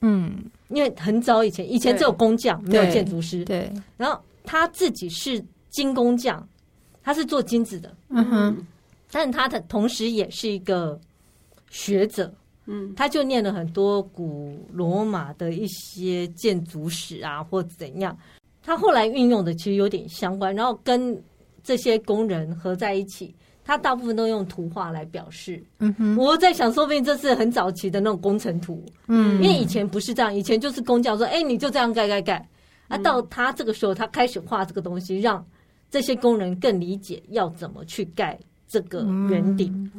[0.00, 3.44] 嗯，因为很早以前，以前只有工匠，没有建筑师。
[3.44, 6.44] 对，然后他自己是金工匠，
[7.00, 7.96] 他是做金子的。
[8.08, 8.66] 嗯哼，
[9.12, 11.00] 但他的同时也是一个
[11.70, 12.34] 学者。
[12.66, 18.16] 嗯，他就念了很多古罗马的一些建筑史啊，或怎样。
[18.62, 21.22] 他后来运用的其实有点相关，然后跟
[21.62, 23.34] 这些工人合在一起。
[23.66, 25.64] 他大部分都用图画来表示。
[25.78, 28.84] 嗯哼，我在想，说不定这是很早期的那种工程图。
[29.06, 32.46] 嗯，因为以前不是这样，以前就是工匠说：“哎，你就这样盖盖盖。”
[32.88, 35.42] 啊，到他这个时候，他开始画这个东西，让
[35.90, 39.90] 这些工人更理解要怎么去盖这个圆顶。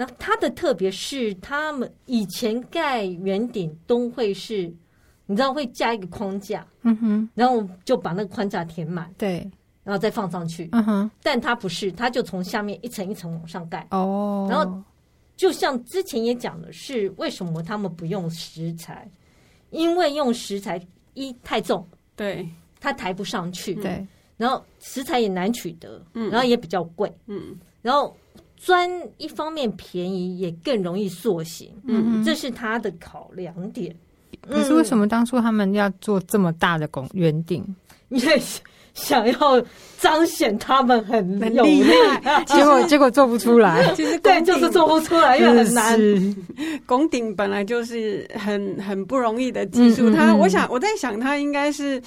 [0.00, 4.72] 那它的特别是，他们以前盖圆顶都会是，
[5.26, 6.66] 你知道会加一个框架。
[6.80, 9.12] 嗯哼，然后就把那个框架填满。
[9.18, 9.46] 对。
[9.84, 13.86] 然后再放上去，嗯哼，但它不是，它就从下面一层一层往上盖。
[13.90, 14.82] 哦，然后
[15.36, 19.06] 就像之前也讲的是，为什么他们不用石材？
[19.68, 20.80] 因为用石材
[21.12, 21.86] 一太重，
[22.16, 22.48] 对，
[22.80, 24.06] 它抬不上去，对。
[24.38, 27.54] 然后石材也难取得，嗯，然后也比较贵，嗯。
[27.82, 28.16] 然后
[28.62, 33.94] 砖一方面便宜，也更容易塑形，嗯，这是他的考量点。
[34.46, 37.64] 可是为什么当初他们要做这么大的拱圆顶？
[38.10, 38.42] 因为
[38.92, 39.62] 想要
[39.98, 43.92] 彰显他们很厉害， 结果结果做不出来。
[43.94, 46.36] 其实对，就是做不出来，因为很难。
[46.86, 50.12] 拱顶本来就是很很不容易的技术。
[50.12, 52.02] 他，我想我在想，他应该是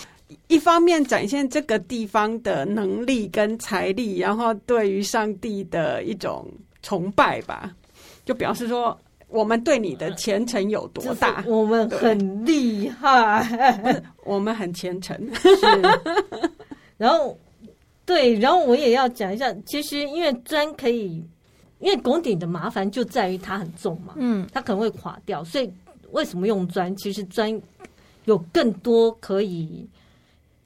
[0.48, 6.50] 一方面展现这个地方的能力跟财力，然后对于上帝的一种
[6.82, 7.76] 崇拜吧，
[8.26, 15.16] 就表示说我们对你的虔诚有多大，我们很厉害，我们很虔诚。
[16.98, 17.38] 然后，
[18.06, 21.24] 对，然后我也要讲一下，其实因为砖可以，
[21.80, 25.70] 因为拱顶的麻烦就在于它很重嘛，嗯，它可能会垮掉，所以
[26.12, 26.96] 为什么用砖？
[26.96, 27.62] 其实砖
[28.26, 29.88] 有更多可以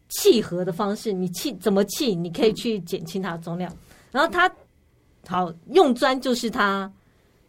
[0.10, 3.72] 契合的方式，你砌怎么砌，你可以去减轻它的重量。
[4.12, 4.52] 然后它
[5.28, 6.92] 好用砖，就是它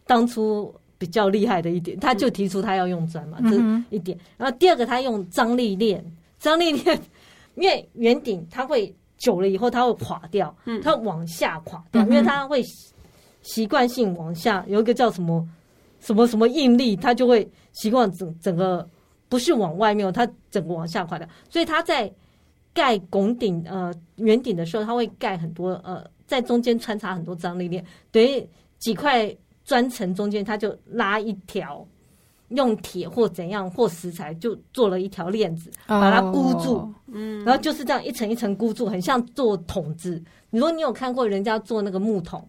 [0.06, 3.56] 当初比较厉害的一点，他就提出他要用砖嘛，这
[3.94, 4.18] 一点。
[4.36, 6.04] 然后第二个，他用张力链，
[6.38, 7.00] 张力链。
[7.54, 12.62] 因为圆顶它会久了以后它会垮掉，嗯，它往下垮掉，因为它会
[13.42, 15.44] 习惯性往下，有一个叫什么
[15.98, 18.88] 什么什么应力，它就会习惯整整个
[19.28, 21.28] 不是往外面，它整个往下垮掉。
[21.50, 22.08] 所以它在
[22.78, 28.46] 盖拱顶呃圆顶的时候，它会盖很多呃在中间穿插很多张力链，等于
[28.78, 31.84] 几块砖层中间，它就拉一条。
[32.52, 40.18] 用铁或怎样或石材就做了一条链子，把它箍住，嗯，然后就是这样一层一层箍住，很像做筒子。
[40.48, 42.42] 你说你有看过人家做那个木桶，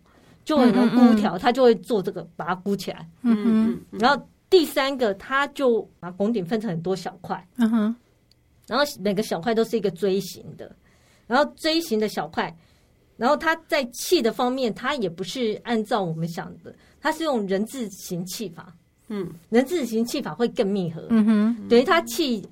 [0.46, 3.06] 就很多箍条，他就会做这个，把它箍起来。
[3.24, 4.00] 嗯嗯。
[4.00, 7.96] 然后第三个，他就把拱顶分成很多小块，嗯哼，
[8.70, 10.74] 然后每个小块都是一个锥形的，
[11.28, 12.56] 然后锥形的小块，
[13.18, 18.72] 然后它在砌的方面，它也不是按照我们想的，它是用人字形砌法。
[19.08, 21.08] 嗯，人字形砌法会更密合。
[21.10, 22.48] 嗯哼，等于它砌，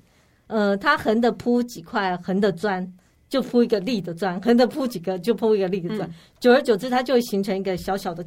[0.48, 2.84] 呃，它横的铺几块横的砖，
[3.28, 6.08] 就铺一个立的砖；横的铺几个，就铺一个立的砖。
[6.08, 8.26] 嗯、久而久之，它就会形成一个小小的、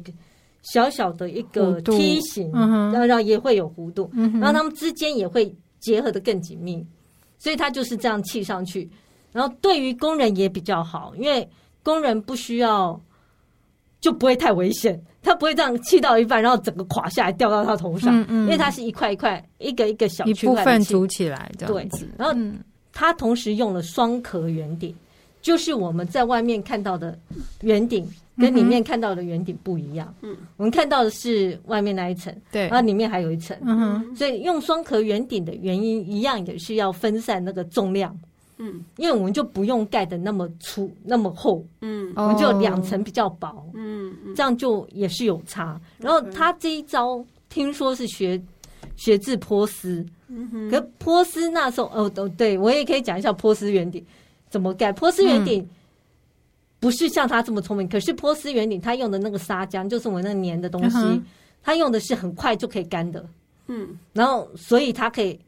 [0.62, 6.82] 小小的一个梯形，然后、嗯、也会有弧度，嗯、然后它们之间也会结合的更紧密。
[7.42, 8.88] 所以他就是这样砌上去。
[9.32, 11.48] 然后对于工人也比较好，因为
[11.82, 13.00] 工人不需要，
[14.00, 15.02] 就不会太危险。
[15.20, 22.04] 他不会这样砌到一半，然后整个垮下来掉到他头上，嗯嗯、因为它是一块一块、一个一个小区块一部分组起来这样子。
[22.04, 22.58] 对，然后
[22.92, 24.94] 它同时用了双壳圆顶，
[25.40, 27.18] 就是我们在外面看到的
[27.62, 30.14] 圆顶跟里面看到的圆顶不一样。
[30.22, 33.56] 嗯，我们看到的是外面那一层，对，然后里面还有一层。
[33.62, 38.16] 嗯哼，所以用双壳圆顶的原因一样，也是要分散那个重量。
[38.58, 45.80] 嗯，因为我们就不用盖的那么粗那么厚，嗯，我们就两层比较薄，嗯，这样就也是有差。
[45.98, 48.40] 然后他这一招听说是学
[48.96, 54.04] 学自波斯，嗯哼，可波斯那时候哦哦，对我也可以讲一下波斯圆顶。
[54.48, 54.92] 怎么盖。
[54.92, 55.66] 波斯圆顶
[56.82, 60.98] 不是像他这么聪明，可是波斯圆顶他用的那个砂浆就是我那个粘的东西，
[61.62, 63.24] 他用的是很快就可以干的，
[63.68, 65.40] 嗯，然后所以他可以。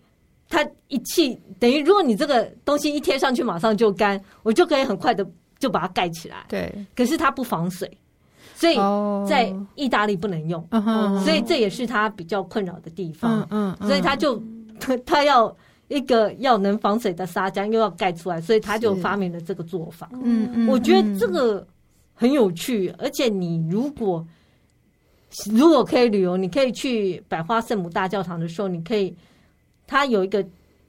[0.47, 5.27] 它一气等于，如果你这个东西一贴上去，马上就干，我就可以很快的
[5.59, 6.45] 就把它盖起来。
[6.49, 7.91] 对，可是它不防水，
[8.55, 8.77] 所以
[9.27, 10.65] 在意大利不能用。
[10.71, 11.19] Oh.
[11.25, 13.41] 所以这也是他比较困扰的地方。
[13.51, 14.41] 嗯嗯，所以他就
[15.07, 15.49] 他要
[15.89, 20.09] 一个要能防水的砂浆，又要盖出来，所以他就发明了这个做法。
[20.23, 21.67] 嗯嗯，我觉得这个
[22.15, 22.89] 很有趣。
[22.99, 24.27] 而且你如果
[25.53, 29.15] 如果可以旅游，你可以去百花圣母大教堂的时候，你可以
[29.87, 30.45] 它有一个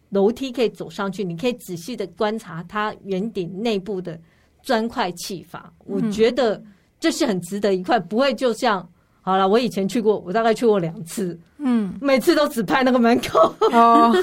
[0.09, 4.19] 楼梯可以走上去，你可以仔细的观察它圆顶内部的
[4.63, 5.73] 砖块砌法。
[5.85, 6.63] 我觉得
[6.99, 8.87] 这是很值得一块，不会就像。
[9.25, 14.15] 好了，我以前去过，我大概去过两次，嗯，每次都只拍那个门口，哦，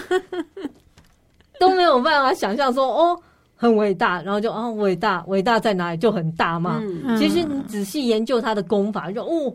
[1.59, 3.19] 都没有办法想象说哦，
[3.57, 5.97] 很伟大，然后就哦，伟大，伟大在哪里？
[5.99, 6.81] 就很大嘛。
[6.81, 9.53] 嗯、其实你仔细研究他的功法，就哦，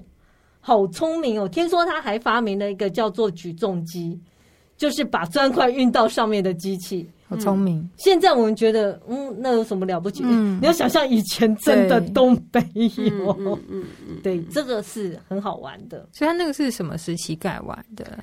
[0.60, 1.48] 好聪明哦。
[1.48, 4.20] 听说他还发明了一个叫做举重机，
[4.76, 7.10] 就是把砖块运到上面的机器。
[7.30, 7.90] 好聪明、嗯！
[7.98, 10.24] 现在我们觉得，嗯，那有什么了不起？
[10.26, 13.36] 嗯、你要想象以前真的都没有。
[13.38, 16.08] 嗯嗯，嗯，嗯对，这个是很好玩的。
[16.14, 18.18] 所以，他那个是什么时期盖完的？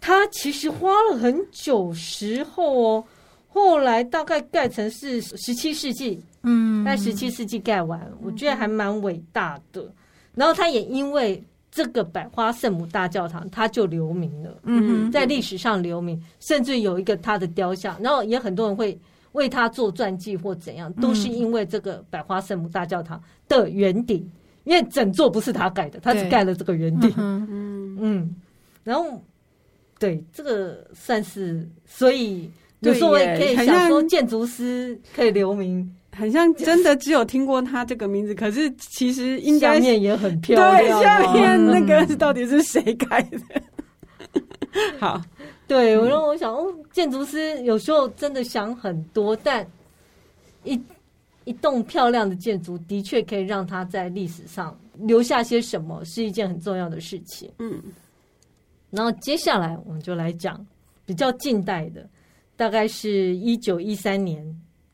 [0.00, 3.04] 他其实花了很久时候哦，
[3.48, 9.88] 后来大概盖成是十七世纪，嗯，在十七世纪盖完，我觉得还蛮伟大的。
[10.34, 11.42] 然后，他也因为。
[11.70, 18.98] 这个百花圣母大教堂，它就留名了，嗯，在历史上留名，甚至有一个他的雕像，然后也很多人会
[19.32, 24.28] 为他做传记或怎样，都是因为这个百花圣母大教堂的圆顶，
[24.64, 28.36] 因为整座不是他盖的，他只盖了这个圆顶，嗯嗯，
[28.82, 29.22] 然后
[29.98, 32.50] 对这个算是，所以
[32.80, 35.94] 有时候我也可以想说，建筑师可以留名。
[36.18, 40.76] 很像真的只有听过他这个名字，可是其实应该下面也很漂亮。
[40.76, 43.38] 对，下面那个到底是谁盖的？
[44.98, 45.22] 好，
[45.68, 49.64] 对，我让我想哦，建筑师有时候真的想很多，但
[50.64, 50.80] 一
[51.44, 57.48] 一栋漂亮的建筑的确可以让它在历史上留下些什么，是一件很重要的事情。
[57.60, 57.80] 嗯，
[58.90, 60.66] 然后接下来我们就来讲
[61.06, 62.08] 比较近代的，
[62.56, 64.44] 大概是一九一三年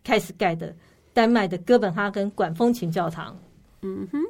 [0.05, 0.75] 开始盖的。
[1.15, 3.35] 丹麦的哥本哈根管风琴教堂，
[3.81, 4.21] 嗯哼，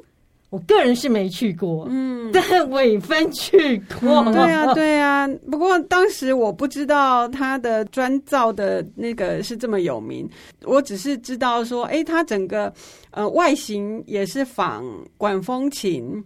[0.51, 5.27] 我个人是没去过，嗯，但伟芬去过，嗯，对啊，对啊。
[5.51, 10.29] 不过当时我不知道它的砖造的那个是这么有名，
[10.63, 12.71] 我只是知道说，哎，它整个
[13.11, 14.85] 呃外形也是仿
[15.17, 16.23] 管风琴。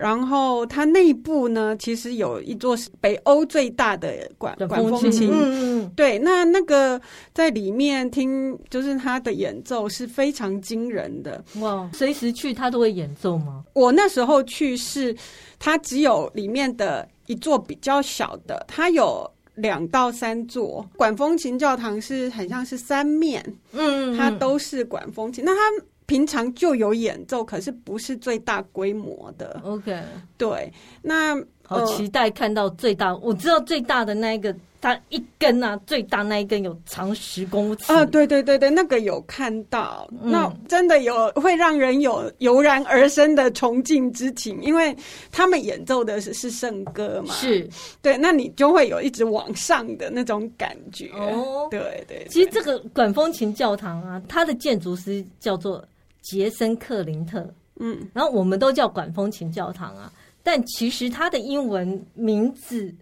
[0.00, 6.98] 然后它内部呢，其实有一座北欧最大的管管风琴，嗯嗯，对，那那个
[7.34, 11.44] 在里面听，就是他的演奏是非常惊人的。
[11.60, 13.62] 哇，随时去他都会演奏吗？
[13.74, 15.14] 我那时候去是，
[15.58, 25.84] 它只有里面的一座比较小的，它有两到三座管风琴教堂是很像是三面，嗯，嗯，它都是管风琴，那它。
[26.10, 29.60] 平常就有演奏，可是不是最大规模的。
[29.62, 29.96] OK，
[30.36, 33.10] 对，那好期待看到最大。
[33.10, 38.04] 呃、我知道最大的那一个，它一根啊，最大那一根有长十公尺啊！
[38.04, 44.92] 对对对对，那个有看到，嗯、那真的有会让人有油然而生的崇敬之情，因为
[45.30, 47.70] 他们演奏的是是圣歌嘛，是
[48.02, 51.08] 对，那你就会有一直往上的那种感觉。
[51.14, 55.80] 哦，对，对对，其实这个管风琴教堂啊，它的建筑师叫做。
[56.22, 62.94] 杰森·克林特，嗯，然后我们都叫管风琴教堂啊，但其实他的英文名字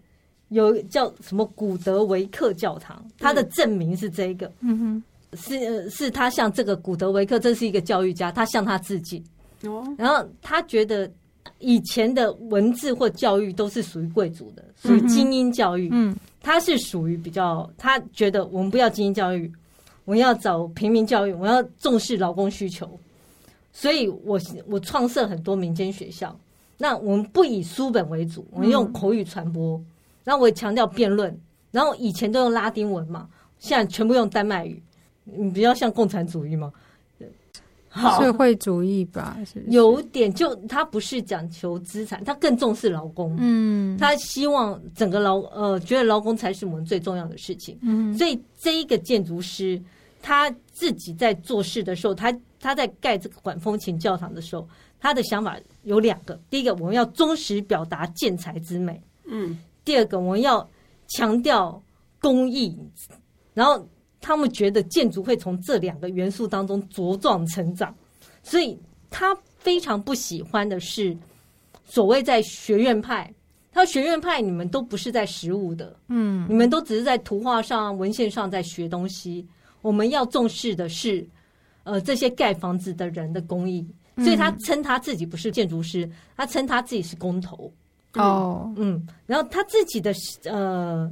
[0.49, 9.23] 有叫什么古德维克教堂，他的正名是这个，嗯哼，是是他向这个古德维克，这是一个教育家，他向他致敬。
[9.63, 11.11] 哦，然后他觉得
[11.59, 19.51] 以前的文字或教育都是属于贵族的，属于精英教育，嗯，他是属于比较，他觉得我们不要精英教育，
[20.05, 22.89] 我们要找平民教育，我要重视劳工需求。
[23.71, 26.37] 所以我，我我创设很多民间学校。
[26.81, 29.77] 那我们不以书本为主，我们用口语传播。
[29.77, 29.85] 嗯、
[30.23, 31.37] 然后我也强调辩论。
[31.71, 33.27] 然后以前都用拉丁文嘛，
[33.59, 34.81] 现在全部用丹麦语。
[35.23, 36.71] 你比较像共产主义吗？
[37.89, 39.65] 好，社会主义吧，是是？
[39.67, 40.33] 有点。
[40.33, 43.35] 就他不是讲求资产，他更重视劳工。
[43.39, 47.77] 嗯，他希望整个劳呃，觉得劳工才是我们最重要的事情。
[47.81, 49.81] 嗯，所以这一个建筑师
[50.21, 52.33] 他自己在做事的时候，他。
[52.59, 54.67] 他在盖这个管风琴教堂的时候，
[54.99, 58.93] 他的想法有两个：第一个，我们要忠实表达建材之美；
[59.25, 60.69] 嗯，第二个，我们要
[61.07, 61.81] 强调
[62.19, 62.77] 工艺。
[63.53, 63.87] 然后
[64.19, 67.95] 他们觉得建筑会从这两个元素当中茁壮成长，
[68.43, 68.77] 所以
[69.09, 71.17] 他非常不喜欢的是
[71.85, 73.33] 所谓在学院派。
[73.71, 79.47] 他说学院派，你们都不是在实物的，嗯，你们都只是在图画上、文献上在学东西。
[79.81, 81.25] 我们要重视的是。
[81.89, 83.85] 呃，这些盖房子的人的工艺，
[84.17, 87.71] 所以他称他自己不是建筑师，他称他自己是工头。
[88.13, 90.13] 哦，嗯，然后他自己的
[90.45, 91.11] 呃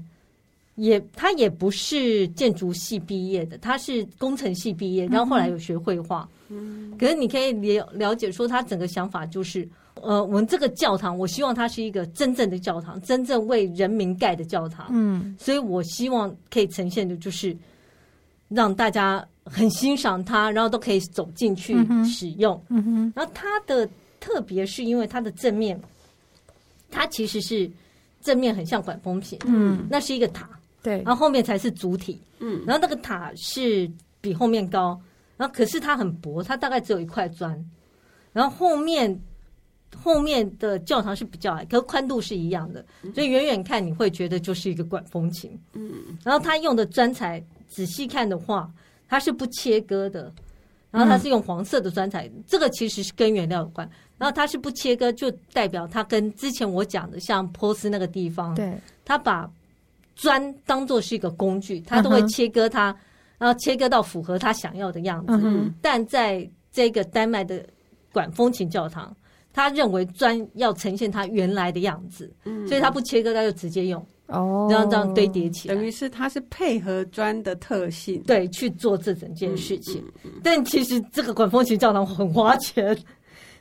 [0.76, 6.28] 也他也不是建筑系毕业的，他是工程系毕业，然后后来有学绘画。
[6.50, 14.88] 嗯，可是你可以了了解说，他整个想法就是，呃，我们这个教堂，我希望它是一个真正的教堂，真正为人民盖的教堂。
[14.92, 17.56] 嗯，所以我希望可以呈现的就是
[18.48, 21.76] 让大家很欣赏它，然后都可以走进去
[22.06, 22.62] 使用。
[22.70, 23.88] 嗯哼，然后它的
[24.20, 25.80] 特别是因为它的正面，
[26.90, 27.70] 它其实是
[28.22, 29.38] 正面很像管风琴。
[29.46, 30.50] 嗯，那是一个塔。
[30.84, 32.22] 对，然后后面才是主体。
[32.40, 33.90] 嗯，然后那个塔是
[34.22, 35.00] 比后面高。
[35.36, 37.64] 然后，可是它很薄，它大概只有一块砖。
[38.34, 39.20] 然后后面
[39.96, 45.52] 后面的教堂是比较矮，可是宽度是一样的，所以远远看你会觉得就是一个管风琴。
[45.74, 45.92] 嗯，
[46.24, 48.72] 然后它用的砖材仔细看的话，
[49.08, 50.32] 它是不切割的。
[50.90, 53.88] 然后它是用黄色的砖材，这个其实是跟原料有关。
[54.18, 59.50] 然后它是不切割，就代表它跟之前我讲的像波斯那个地方，对，它把
[60.16, 62.96] 砖当做是一个工具，它都会切割它。
[63.40, 67.64] 然后切割到符合他想要的样子，嗯、但在这个丹麦的
[68.12, 69.16] 管风琴教堂，
[69.54, 80.02] 他认为砖要呈现它原来的样子，嗯、所以他不切割，他就直接用哦，然后这样堆叠起来，等于是他是配合砖的特性，对，去做这整件事情。
[80.02, 82.98] 嗯嗯嗯、但其实这个管风琴教堂很花钱，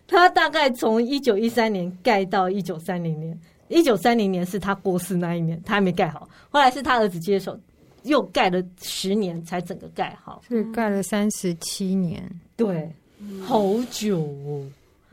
[0.07, 3.39] 他大概从一九一三年盖到一九三零年，
[3.69, 7.59] 一九三零年是他过世那一年，他还没盖好，后来是他儿子接手。
[8.03, 12.23] 又盖了十年才整个盖好，是盖了三十七年，
[12.55, 12.89] 对，
[13.43, 13.61] 好
[13.91, 14.65] 久哦。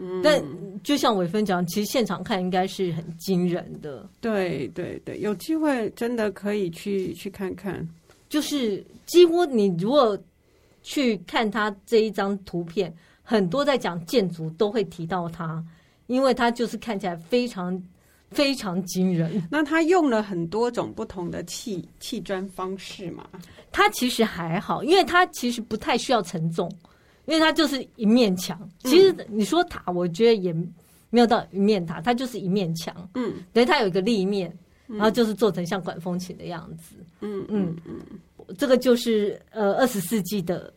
[0.04, 0.44] 嗯、但
[0.84, 4.08] 就像伟芬讲，其实现场看应该是很惊人的。
[4.20, 7.88] 对对对，有机会真的可以去去看看。
[8.28, 10.18] 就是几乎你如果
[10.82, 15.64] 去看他这一张图片，很多在讲建筑都会提到他，
[16.08, 17.82] 因为他就是看起来非常。
[18.32, 19.48] 非常惊人。
[19.52, 23.30] 那他用了很多种不同的砌砌砖方式嘛？
[23.72, 26.68] 他其实还好，因为他其实不太需要承重，
[27.26, 28.58] 因为它就是一面墙。
[28.80, 30.54] 其实你说塔，我觉得也
[31.10, 32.94] 没有到一面塔，它就是一面墙。
[33.16, 34.52] 嗯，等于它有一个立面，
[34.88, 36.96] 然后就是做成像管风琴的样子。
[37.22, 37.76] 嗯嗯。
[37.86, 38.00] 嗯，
[38.58, 40.72] 这个就是呃二十世纪的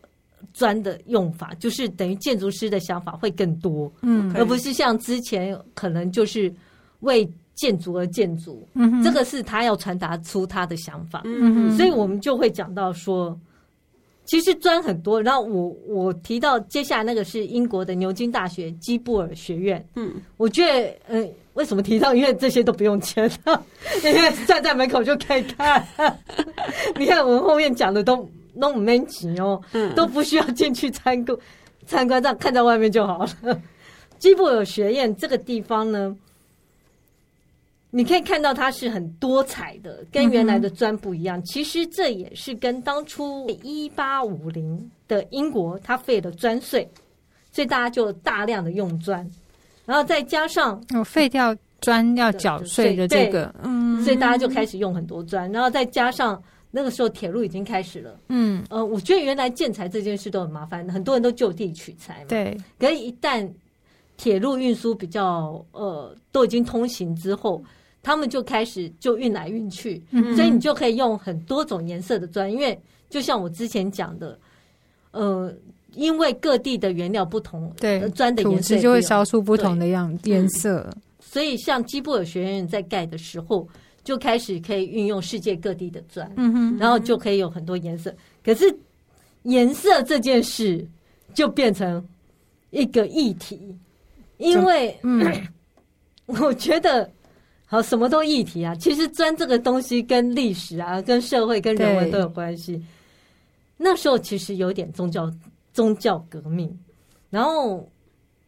[0.53, 6.53] 砖的用法，就是等于建筑师的想法会更多，嗯，而不是像之前可能就是
[7.01, 9.03] 为建筑而建筑，嗯、哼。
[9.03, 11.77] 这个是他要传达出他的想法，嗯、哼。
[11.77, 13.37] 所以我们就会讲到说，
[14.27, 15.23] 其实砖很多。
[15.23, 22.15] 然后我我提到接下来那个是英国的牛津大学基布尔学院，嗯，我觉得，嗯、呃，为什么提到？
[22.15, 23.31] 因为这些都不用钱，
[24.05, 25.87] 因为站在门口就可以看。
[26.99, 28.29] 你看我们后面讲的都
[28.61, 31.39] 都没钱哦，嗯、都不需要进去参观
[31.87, 33.63] 参观，这样看在外面就好了。
[34.19, 36.17] 基布尔学院这个地方呢？
[37.97, 41.39] 你可以看到它是很多彩的，跟原来的砖不一样。
[41.39, 46.87] 嗯、其实这也是跟当初一八五零的英国，它废了砖税，
[47.51, 49.27] 所以大家就大量的用砖，
[49.87, 63.51] 然后再加上我，废掉砖要缴税的这个，嗯，所以大家就开始用很多砖，然后再加上那个时候铁路已经开始了，嗯，呃，我觉得原来建材这件事都很麻烦，很多人都就地取材嘛，对，可是一旦
[64.19, 67.65] 铁路运输比较呃都已经通行之后。
[68.07, 70.01] 他们就开始就运来运去，
[70.37, 72.81] 所以你就可以用很多种颜色的砖，因为
[73.11, 74.39] 就像我之前讲的，
[75.11, 75.53] 呃，
[75.93, 80.89] 因为各地的原料不同，对，砖的颜色就会烧出不同的样颜色。
[81.19, 83.69] 所以像基布尔学院在盖的时候，
[84.05, 88.15] 就开始可以运用世界各地的砖，嗯哼，然后就可以有很多颜色。
[88.45, 88.73] 可是
[89.43, 90.87] 颜色这件事
[91.35, 92.07] 就变成
[92.71, 93.77] 一个议题，
[94.37, 95.29] 因为嗯，
[96.27, 97.11] 我觉得。
[97.69, 98.75] 好，什么都议题啊！
[98.77, 102.81] 其实砖这个东西跟历史啊、跟社会、跟人文都有关系。
[103.77, 105.31] 那时候其实有点宗教
[105.73, 106.73] 宗教革命，
[107.29, 107.87] 然后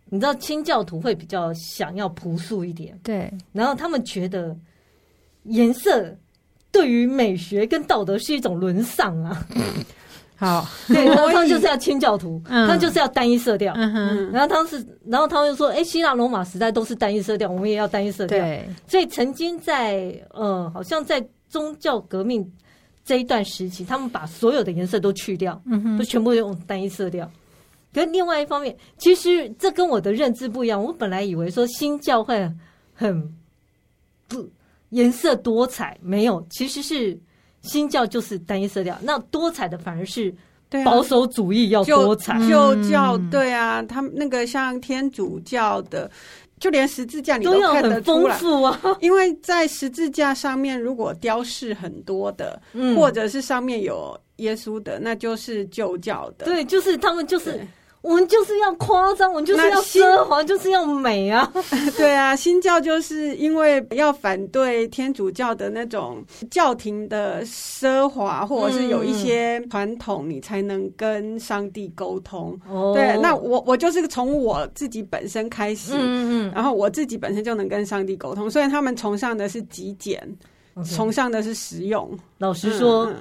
[0.07, 3.29] 你知道清教徒会比较想要朴素一点，对。
[3.53, 4.57] 然后他们觉得
[5.43, 6.17] 颜色
[6.71, 9.47] 对于美学跟道德是一种沦丧啊。
[10.41, 13.75] 好， 对，然后他们就是要清教徒，他们就是要单一色调。
[13.75, 22.49] 然后当时，然后他们就说：“哎，希腊罗马时代都是单一色调，我们也要单一色调。”对，所以曾经在呃，好像在宗教革命
[23.05, 25.61] 这一段时期，他们把所有的颜色都去掉，
[25.99, 27.29] 都全部用单一色调。
[27.93, 30.81] 可是另外一方面，其实这跟我的认知不一样。
[30.81, 32.49] 我本来以为说新教会
[32.95, 33.35] 很
[34.29, 34.49] 不
[34.91, 37.19] 颜色多彩，没有，其实是。
[37.63, 40.35] 新教就是单一色调，那多彩的反而是
[40.85, 42.39] 保守主义要多彩。
[42.49, 46.11] 旧教对啊，他们那个像天主教的
[46.61, 48.81] 就连十字架你都看得出来，很丰富啊。
[49.01, 56.45] 因为在十字架上面，如果雕饰很多的，嗯，或者是上面有耶稣的，那就是旧教的。
[56.47, 57.61] 对，就是他们就是。
[58.01, 61.53] 我们就是要夸张，我们就是要奢华，就是要美啊！
[61.97, 72.59] 对啊，新教就是因为要反对天主教的那种教廷的奢华，或者是有一些传统，你才能跟上帝沟通。
[72.95, 80.23] 对，那我我就是从我自己本身开始，嗯嗯，然后我自己本身就能跟上帝沟通，所以他们崇尚的是极简。
[80.85, 82.11] 崇尚的是实用。
[82.39, 83.13] 老实说，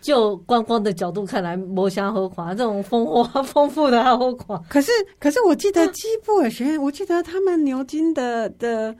[0.00, 4.62] 就观光的角度看来，摩香和华这种丰富 丰富的豪华。
[4.68, 8.94] 可是，可是我记得基布尔学院，啊、我记得他们牛津的的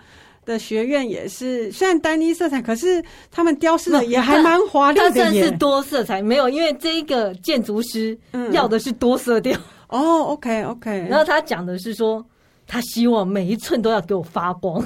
[0.45, 5.11] 的学院也是，虽然单一色彩，可是他们雕饰的也还蛮华丽的。
[5.11, 8.19] 它算是多色彩，没有，因为这一个建筑师
[8.53, 9.59] 要的是多色调。
[9.89, 11.07] 嗯、哦，OK OK。
[11.11, 12.25] 然后他讲的是说，
[12.67, 14.83] 他希望每一寸都要给我发光。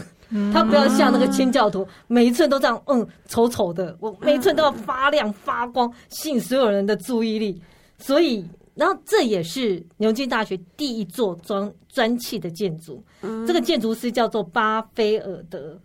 [0.52, 3.96] 他不要像那个清教徒，每一寸都这样，嗯，丑丑的。
[4.00, 7.60] 我每一寸都要发亮发光，吸引所有人的注意力。
[7.98, 8.44] 所以，
[8.74, 13.02] 然后这也是牛津大学第一座砖砖砌的建筑。
[13.46, 15.78] 这个建筑师叫做巴菲尔德。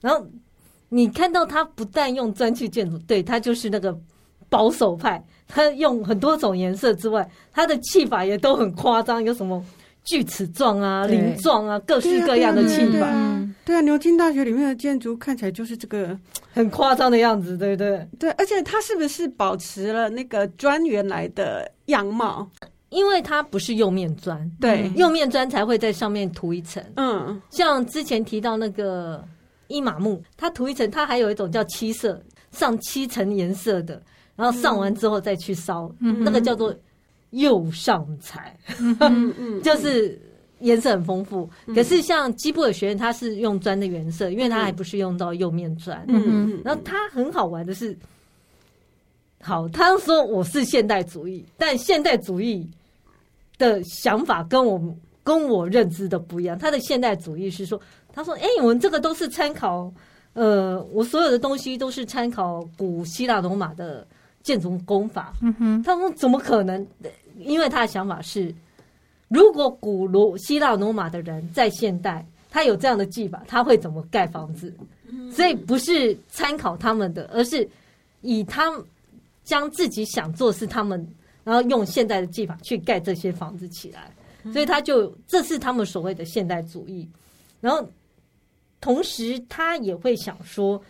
[0.00, 0.26] 然后
[0.88, 3.96] 你看到他不但用砖砌建筑，对，他就是那个
[4.48, 5.22] 保守派。
[5.46, 9.62] 他用很多种颜色之外，他的砌法也都很夸张，有什么？
[10.02, 13.06] 锯齿状啊，鳞状啊，各式各样的砌法。
[13.64, 16.18] 对啊，牛津大学里面的建筑看起来就是这个
[16.52, 18.06] 很夸张的样子，对不对？
[18.18, 22.48] 对，而且它是不是保持了那个砖原来的样貌？
[22.88, 26.84] 因为它不是釉面砖，对，釉面砖才会在上面涂一层。
[26.96, 29.24] 嗯，像之前提到那个
[29.68, 34.02] 伊玛目，它涂一层，它还有一种叫七色，上七层颜色的，
[34.34, 36.74] 然后上完之后再去烧，嗯、那个叫做。
[37.32, 38.58] 釉上彩，
[38.98, 40.20] 嗯 就是
[40.60, 41.48] 颜色很丰富。
[41.74, 46.04] 可是像基布尔学院，它是用砖的原色，因为它还不是用到釉面砖。
[46.08, 47.96] 嗯，然后它很好玩的是，
[49.42, 52.68] 好，他说我是现代主义，但现代主义
[53.58, 54.80] 的想法跟我
[55.22, 56.58] 跟我认知的不一样。
[56.58, 57.80] 他的现代主义是说，
[58.12, 59.92] 他说，哎，我们这个都是参考，
[60.34, 64.06] 呃，我所有的东西都是参考古希腊罗马的
[64.42, 65.34] 建筑工法。
[65.40, 66.86] 嗯哼，他说怎么可能？
[67.38, 68.54] 因为他的想法是，
[69.30, 74.74] 如果古罗希腊罗马的人在现代，他有这样的技法，他会怎么盖房子？
[75.32, 77.66] 所以不是参考他们的，而是
[78.22, 78.68] 以他
[79.44, 81.08] 将自己想做是他们，
[81.44, 84.12] 然后用现代的技法去盖这些房子起来。
[84.52, 87.08] 所以他就这是他们所谓的现代主义。
[87.60, 87.88] 然后
[88.80, 90.82] 同时他也会想说，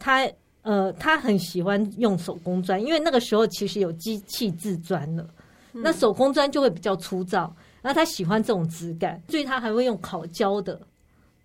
[0.00, 0.28] 他
[0.62, 5.24] 呃他很喜欢用手工砖，因为那个时候其实有机器制砖了。
[5.72, 7.54] 那手工砖就会比较粗糙，
[7.84, 10.80] 然后他喜欢这种质感，所以他还会用烤胶的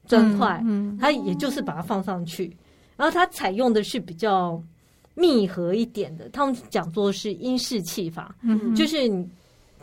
[0.08, 2.56] 砖块，嗯，他也就是把它放上去，
[2.96, 4.64] 然后他采用的是比较
[5.16, 9.22] 密合一点的，他们讲说是英式砌法，嗯，就是你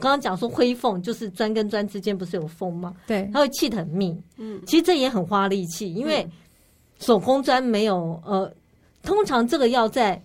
[0.00, 2.94] 刚刚讲说灰缝，就是砖跟砖之间不是有缝吗？
[3.06, 6.26] 对，它会砌得很密，嗯，其实这也很花力气，因为
[6.98, 8.50] 手工砖没有呃，
[9.02, 10.20] 通常这个要在。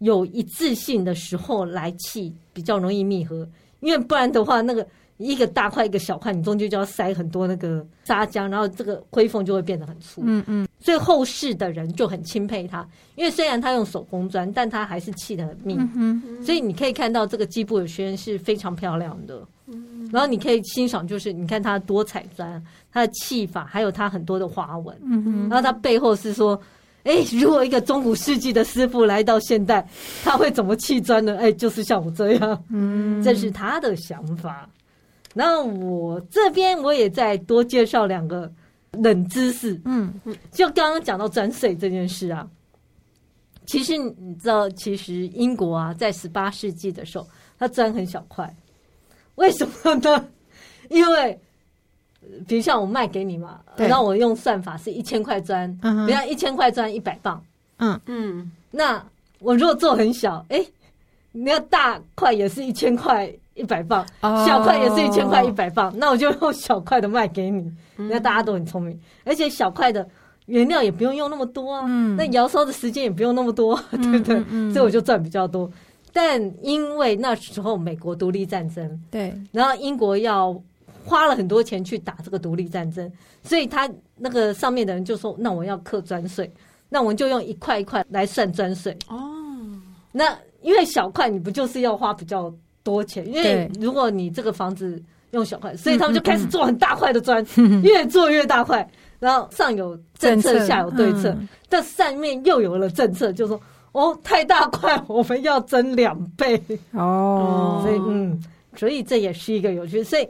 [0.00, 3.48] 有一致性的时候来砌比较容易密合，
[3.80, 4.86] 因为不然的话，那个
[5.18, 10.22] 一个大块一个小块，你中间就要塞很多那个砂浆，然后这个灰缝就会变得很粗。
[10.24, 15.74] 嗯嗯，所以后世的人就很钦佩他，因为虽然他用手工砖，但他还是砌得很密。
[15.78, 19.40] 嗯嗯，所以你可以看到这个基布尔学院是非常漂亮的。
[19.66, 22.62] 嗯，然后你可以欣赏，就是你看它多彩砖，
[22.92, 24.96] 它的砌法，还有它很多的花纹。
[25.02, 26.60] 嗯嗯，然后它背后是说。
[27.08, 29.86] 哎，如果一个中古世纪的师傅来到现代，
[30.24, 31.36] 他会怎么砌砖呢？
[31.38, 34.68] 哎，就是像我这样，嗯，这是他的想法。
[35.38, 38.50] 那我这边我也再多介绍两个
[38.92, 40.14] 冷知识，嗯，
[40.50, 42.48] 就刚刚讲到砖税这件事啊，
[43.66, 47.28] 其实你知道，其实英国啊，在十八世纪的时候，
[47.58, 48.50] 它砖很小块，
[49.34, 50.26] 为什么呢？
[50.88, 51.38] 因为
[52.48, 53.86] 比如像我卖给你嘛，对。
[53.86, 55.70] 然后我用算法是一千块砖，
[56.06, 57.44] 比如一千块砖一百磅，
[57.76, 58.00] 嗯。
[58.06, 59.04] 嗯，那
[59.40, 60.64] 我如果做很小，哎，
[61.32, 67.72] 你要大块也是一千块一百磅，哦、小块也是一千块一百磅，那我就用小块的卖给你。
[67.96, 70.06] 那、嗯、大家都很聪明，而且小块的
[70.46, 74.72] 原料也不用用那么多啊，嗯、那摇烧的时间也不用那么多， 对不对？
[74.72, 75.70] 所以我就赚比较多。
[76.12, 80.56] 但因为那时候美国独立战争，对，然后英国要。
[81.08, 83.08] 花了很多钱去打这个独立战争，
[83.44, 86.52] 所以他那个上面的人就说：“那我要课砖税，
[86.88, 89.16] 那我们就用一块一块来算砖税。”哦，
[90.10, 92.52] 那因为小块你不就是要花比较
[92.86, 93.26] 多钱？
[93.26, 98.88] 因为如果你这个房子用小块，所以他们就开始做很大块的砖，嗯嗯、越做越大块。
[99.18, 103.60] 然后上有政策，下有对策，嗯、但上面又有了政策，就说
[103.90, 106.62] 哦，太大块，我们要增两倍
[106.92, 107.80] 哦。
[107.82, 108.40] 所以嗯，
[108.76, 110.04] 所以这也是一个有趣。
[110.04, 110.28] 所以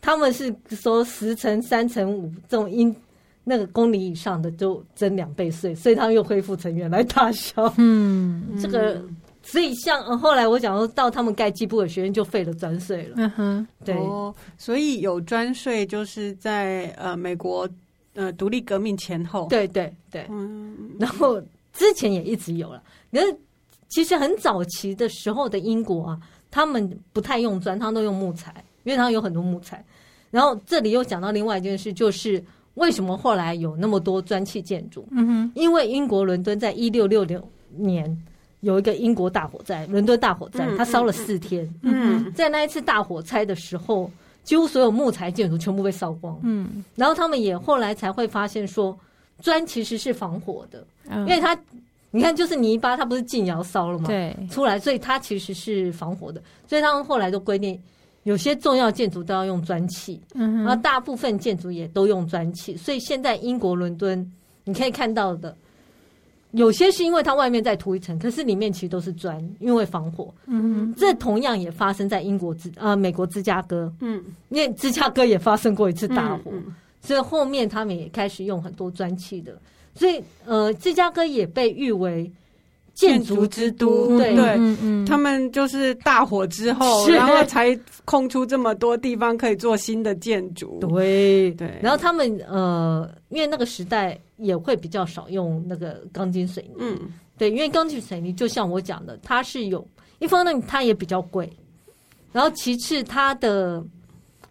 [0.00, 2.94] 他们是说十乘三乘五这种因
[3.42, 7.70] 那个公里以上的就增两倍税，所以他们又恢复成原来大小。
[7.76, 9.02] 嗯，这个。
[9.46, 17.68] 所以像后来我讲说到他们盖基布尔学院就废了专税了，嗯哼，对，哦、所以有专税就是在呃美国
[18.14, 21.40] 呃独立革命前后，对对对，嗯，然后
[21.74, 22.82] 之前也一直有了，
[23.12, 23.36] 可是
[23.90, 26.18] 其实很早期的时候的英国啊，
[26.50, 28.52] 他们不太用砖，他们都用木材，
[28.84, 29.84] 因为他们有很多木材。
[30.30, 32.42] 然后这里又讲到另外一件事，就是
[32.74, 35.06] 为什么后来有那么多砖砌建筑？
[35.10, 38.24] 嗯哼，因为英国伦敦在一六六六年。
[38.64, 41.72] 有一个英国大火灾，伦敦大火灾，它烧了四天。
[41.82, 44.10] 嗯， 在那一次大火灾的时候，
[44.42, 46.38] 几乎所有木材建筑全部被烧光。
[46.42, 48.98] 嗯，然后他们也后来才会发现说，
[49.40, 51.56] 砖其实是防火的，因为它，
[52.10, 54.06] 你看就是泥巴，它不是进窑烧了吗？
[54.06, 56.42] 对，出来，所以它其实是防火的。
[56.66, 57.78] 所以他们后来都规定，
[58.22, 62.76] 有些重要建筑都要用砖砌，嗯，然后大部分建筑也都用砖砌。
[62.76, 64.32] 所以现在英国伦敦
[64.64, 65.54] 你可以看到的。
[66.54, 70.32] 有些是因为它外面再涂一层，可是里面其实都是砖，因为防火。
[70.46, 73.92] 嗯哼，这同样也发生在英国芝啊、呃，美国芝加哥。
[74.00, 79.56] 嗯，因为芝加哥也发生过一次大火，嗯嗯、所以后面他们也开始用很多砖砌的。
[79.94, 82.30] 所以呃，芝加哥也被誉为
[82.94, 84.16] 建筑之都。
[84.18, 84.34] 对。
[84.34, 90.78] 对，嗯嗯、他们就是大火之后，然后才空出这么多地方可以做新的建筑。
[90.80, 91.50] 对。
[91.52, 94.18] 对，然后他们呃，因为那个时代。
[94.36, 96.98] 也会比较少用那个钢筋水泥，嗯，
[97.38, 99.86] 对，因为钢筋水泥就像我讲的，它是有
[100.18, 101.48] 一方面它也比较贵，
[102.32, 103.80] 然后其次它的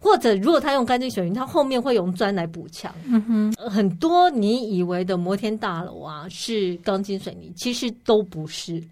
[0.03, 8.83] 或者如果他用钢筋水泥，他后面会用砖来补墙，嗯哼，很多你以为的摩天大楼啊是钢筋水泥，其实都不是，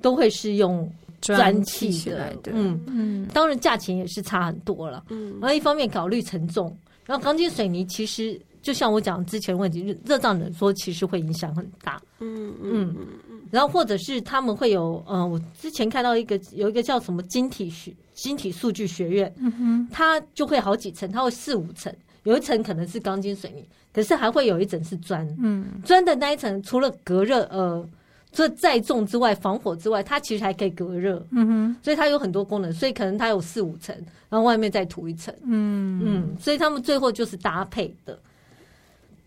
[0.00, 0.90] 都会是用
[1.20, 2.80] 砖砌的，的，嗯。
[2.86, 8.40] 嗯，当然价钱也是差很多了，嗯，然后一方面考虑承重，然后钢筋水泥其实。
[8.64, 12.00] 就像我讲之前问题，热胀冷缩其实会影响很大。
[12.18, 12.50] 嗯。
[12.62, 21.92] 嗯嗯，然后或者是他们会有，呃，我之前看到一个有一个叫什么晶体学、晶体数据学院，嗯哼，它就会好几层，它会四五层，
[22.22, 23.62] 有一层可能是钢筋水泥，
[23.92, 25.28] 可是还会有一层是砖。
[25.42, 27.86] 嗯，砖的那一层除了隔热，呃，
[28.30, 31.24] 这载重之外，防火之外，它其实还可以隔热。
[31.30, 33.94] 嗯哼，所以它有很多功能，所以可能它有四五层，
[34.28, 35.34] 然后外面再涂一层。
[35.44, 38.18] 嗯嗯，所以他们最后就是搭配的。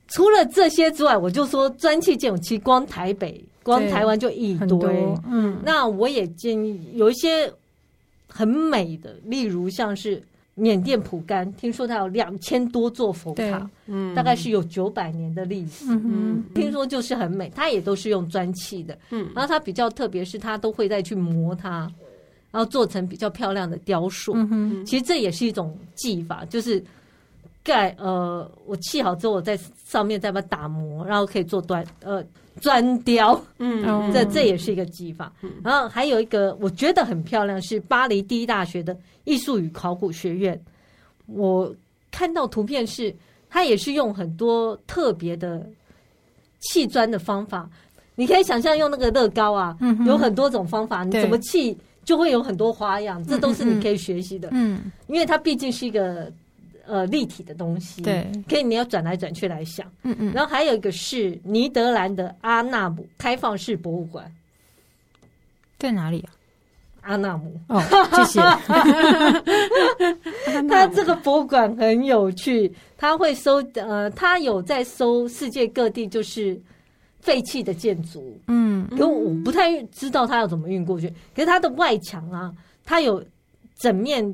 [0.08, 5.18] 除了这些之外，我就说砖砌建筑，其实光台北、光台湾就一堆。
[5.28, 7.52] 嗯，那我也建议有一些
[8.28, 10.22] 很美的，例如像是
[10.56, 15.86] 缅甸蒲甘，听说它有两千多座佛塔，嗯，大概是有九百年的历史。
[15.90, 18.98] 嗯，听说就是很美，它也都是用砖砌的。
[19.12, 21.92] 嗯，然后它比较特别，是它都会再去磨它，
[22.52, 24.34] 然后做成比较漂亮的雕塑。
[24.36, 26.84] 嗯哼，其实这也是一种技法，就是。
[27.64, 32.24] 盖呃，我砌好之后，我在上面再把它打磨，然后可以做端呃
[32.62, 35.32] 砖雕，嗯，这这也是一个技法。
[35.42, 40.60] 嗯、然后还有一个我觉得很漂亮，是巴黎第一大学的艺术与考古学院。
[41.26, 41.74] 我
[42.12, 43.14] 看到图片是，
[43.50, 45.68] 它也是用很多特别的
[46.60, 47.70] 砌砖的方法。
[48.16, 54.50] 你可以想象用那个乐高啊，嗯、有很多种方法，你怎么砌就会有很多花样，这都是你可以学习的。
[54.52, 56.32] 嗯，因为它毕竟是一个。
[56.88, 64.32] 呃，立体的东西，对，可以你要转来转去来想，嗯嗯，然后还有一个是尼德兰的阿纳姆开放式博物馆，
[65.78, 66.32] 在哪里啊？
[67.02, 67.82] 阿纳姆哦，
[68.16, 68.40] 谢谢。
[70.68, 76.58] 他这个博物馆很有趣，他会收呃，他有在收世界各地就是
[77.20, 81.10] 废弃的建筑，嗯，可我不太知道他要怎么运过去。
[81.36, 82.54] 可是他的外墙啊，
[82.86, 83.22] 他有
[83.78, 84.34] 整面。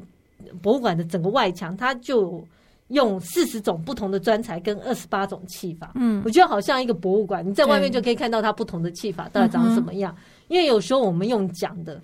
[0.62, 2.46] 博物馆的整个外墙，它就
[2.90, 5.94] 用四十种不同的砖材跟二十八种砌法。
[5.96, 10.16] 嗯，我觉得好像一个博物馆，你在外面就可以看到它不同的砌法到底长什么样。
[10.50, 12.00] 因为有时候我们用讲的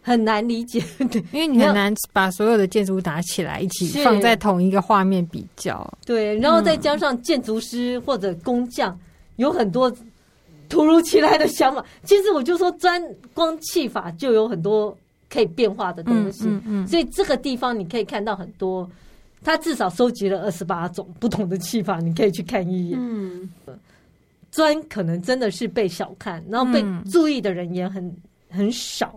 [0.00, 5.88] 很难理解，对，因为你很难把所有的建筑物打起来一起放在同一个画面比较。
[6.04, 8.98] 对，然后再加上建筑师或者工匠
[9.36, 9.94] 有很多
[10.68, 11.84] 突如其来的想法。
[12.02, 13.00] 其实我就说，砖
[13.32, 14.96] 光砌法就有很多。
[15.32, 18.88] 可以变化的东西，嗯嗯嗯、所以这个地方你可以看到很多，
[19.42, 22.98] 他至少收集了二十八种不同的气法，你可以去看一眼。
[23.00, 23.48] 嗯，
[24.50, 28.14] 砖可能真的是被小看，然后被注意的人也很
[28.50, 29.16] 很少。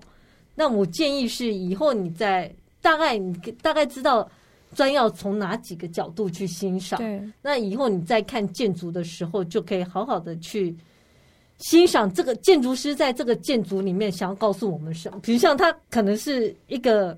[0.56, 2.50] 那我建议是以后你在
[2.82, 4.26] 大概你大概知道
[4.74, 6.98] 砖要从哪几个角度去欣赏。
[6.98, 10.74] 对，那以后你在看建筑的时候，就可以好好的去
[11.58, 15.20] 欣赏这个建筑师在这个建筑里面想要告诉我们什么。
[15.22, 17.18] 比如像他可能是一个。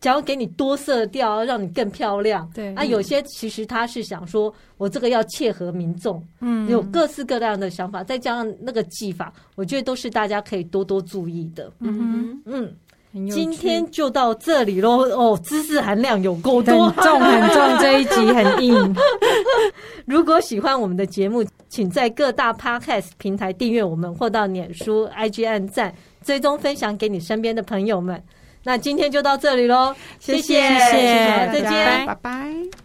[0.00, 2.50] 想要给你多色调，让你更漂亮。
[2.54, 11.70] 对啊，有些其实他是想说，我这个要切合民众，嗯，有各式各样的想法，再加上那个技法，我觉得都是大家可以多多注意的。
[11.80, 12.74] 嗯嗯，
[13.30, 15.02] 今天就到这里喽。
[15.10, 18.96] 哦，知识含量有够多，很重 很重，这一集很硬。
[20.04, 25.94] 如果喜欢我们的节目，请在各大 Podcast 平台订阅我们，或到脸书、IG 按赞，
[26.24, 28.20] 追踪分享给你身边的朋友们。
[28.64, 32.83] 那今天就到这里喽，谢谢，谢谢，再见，拜拜。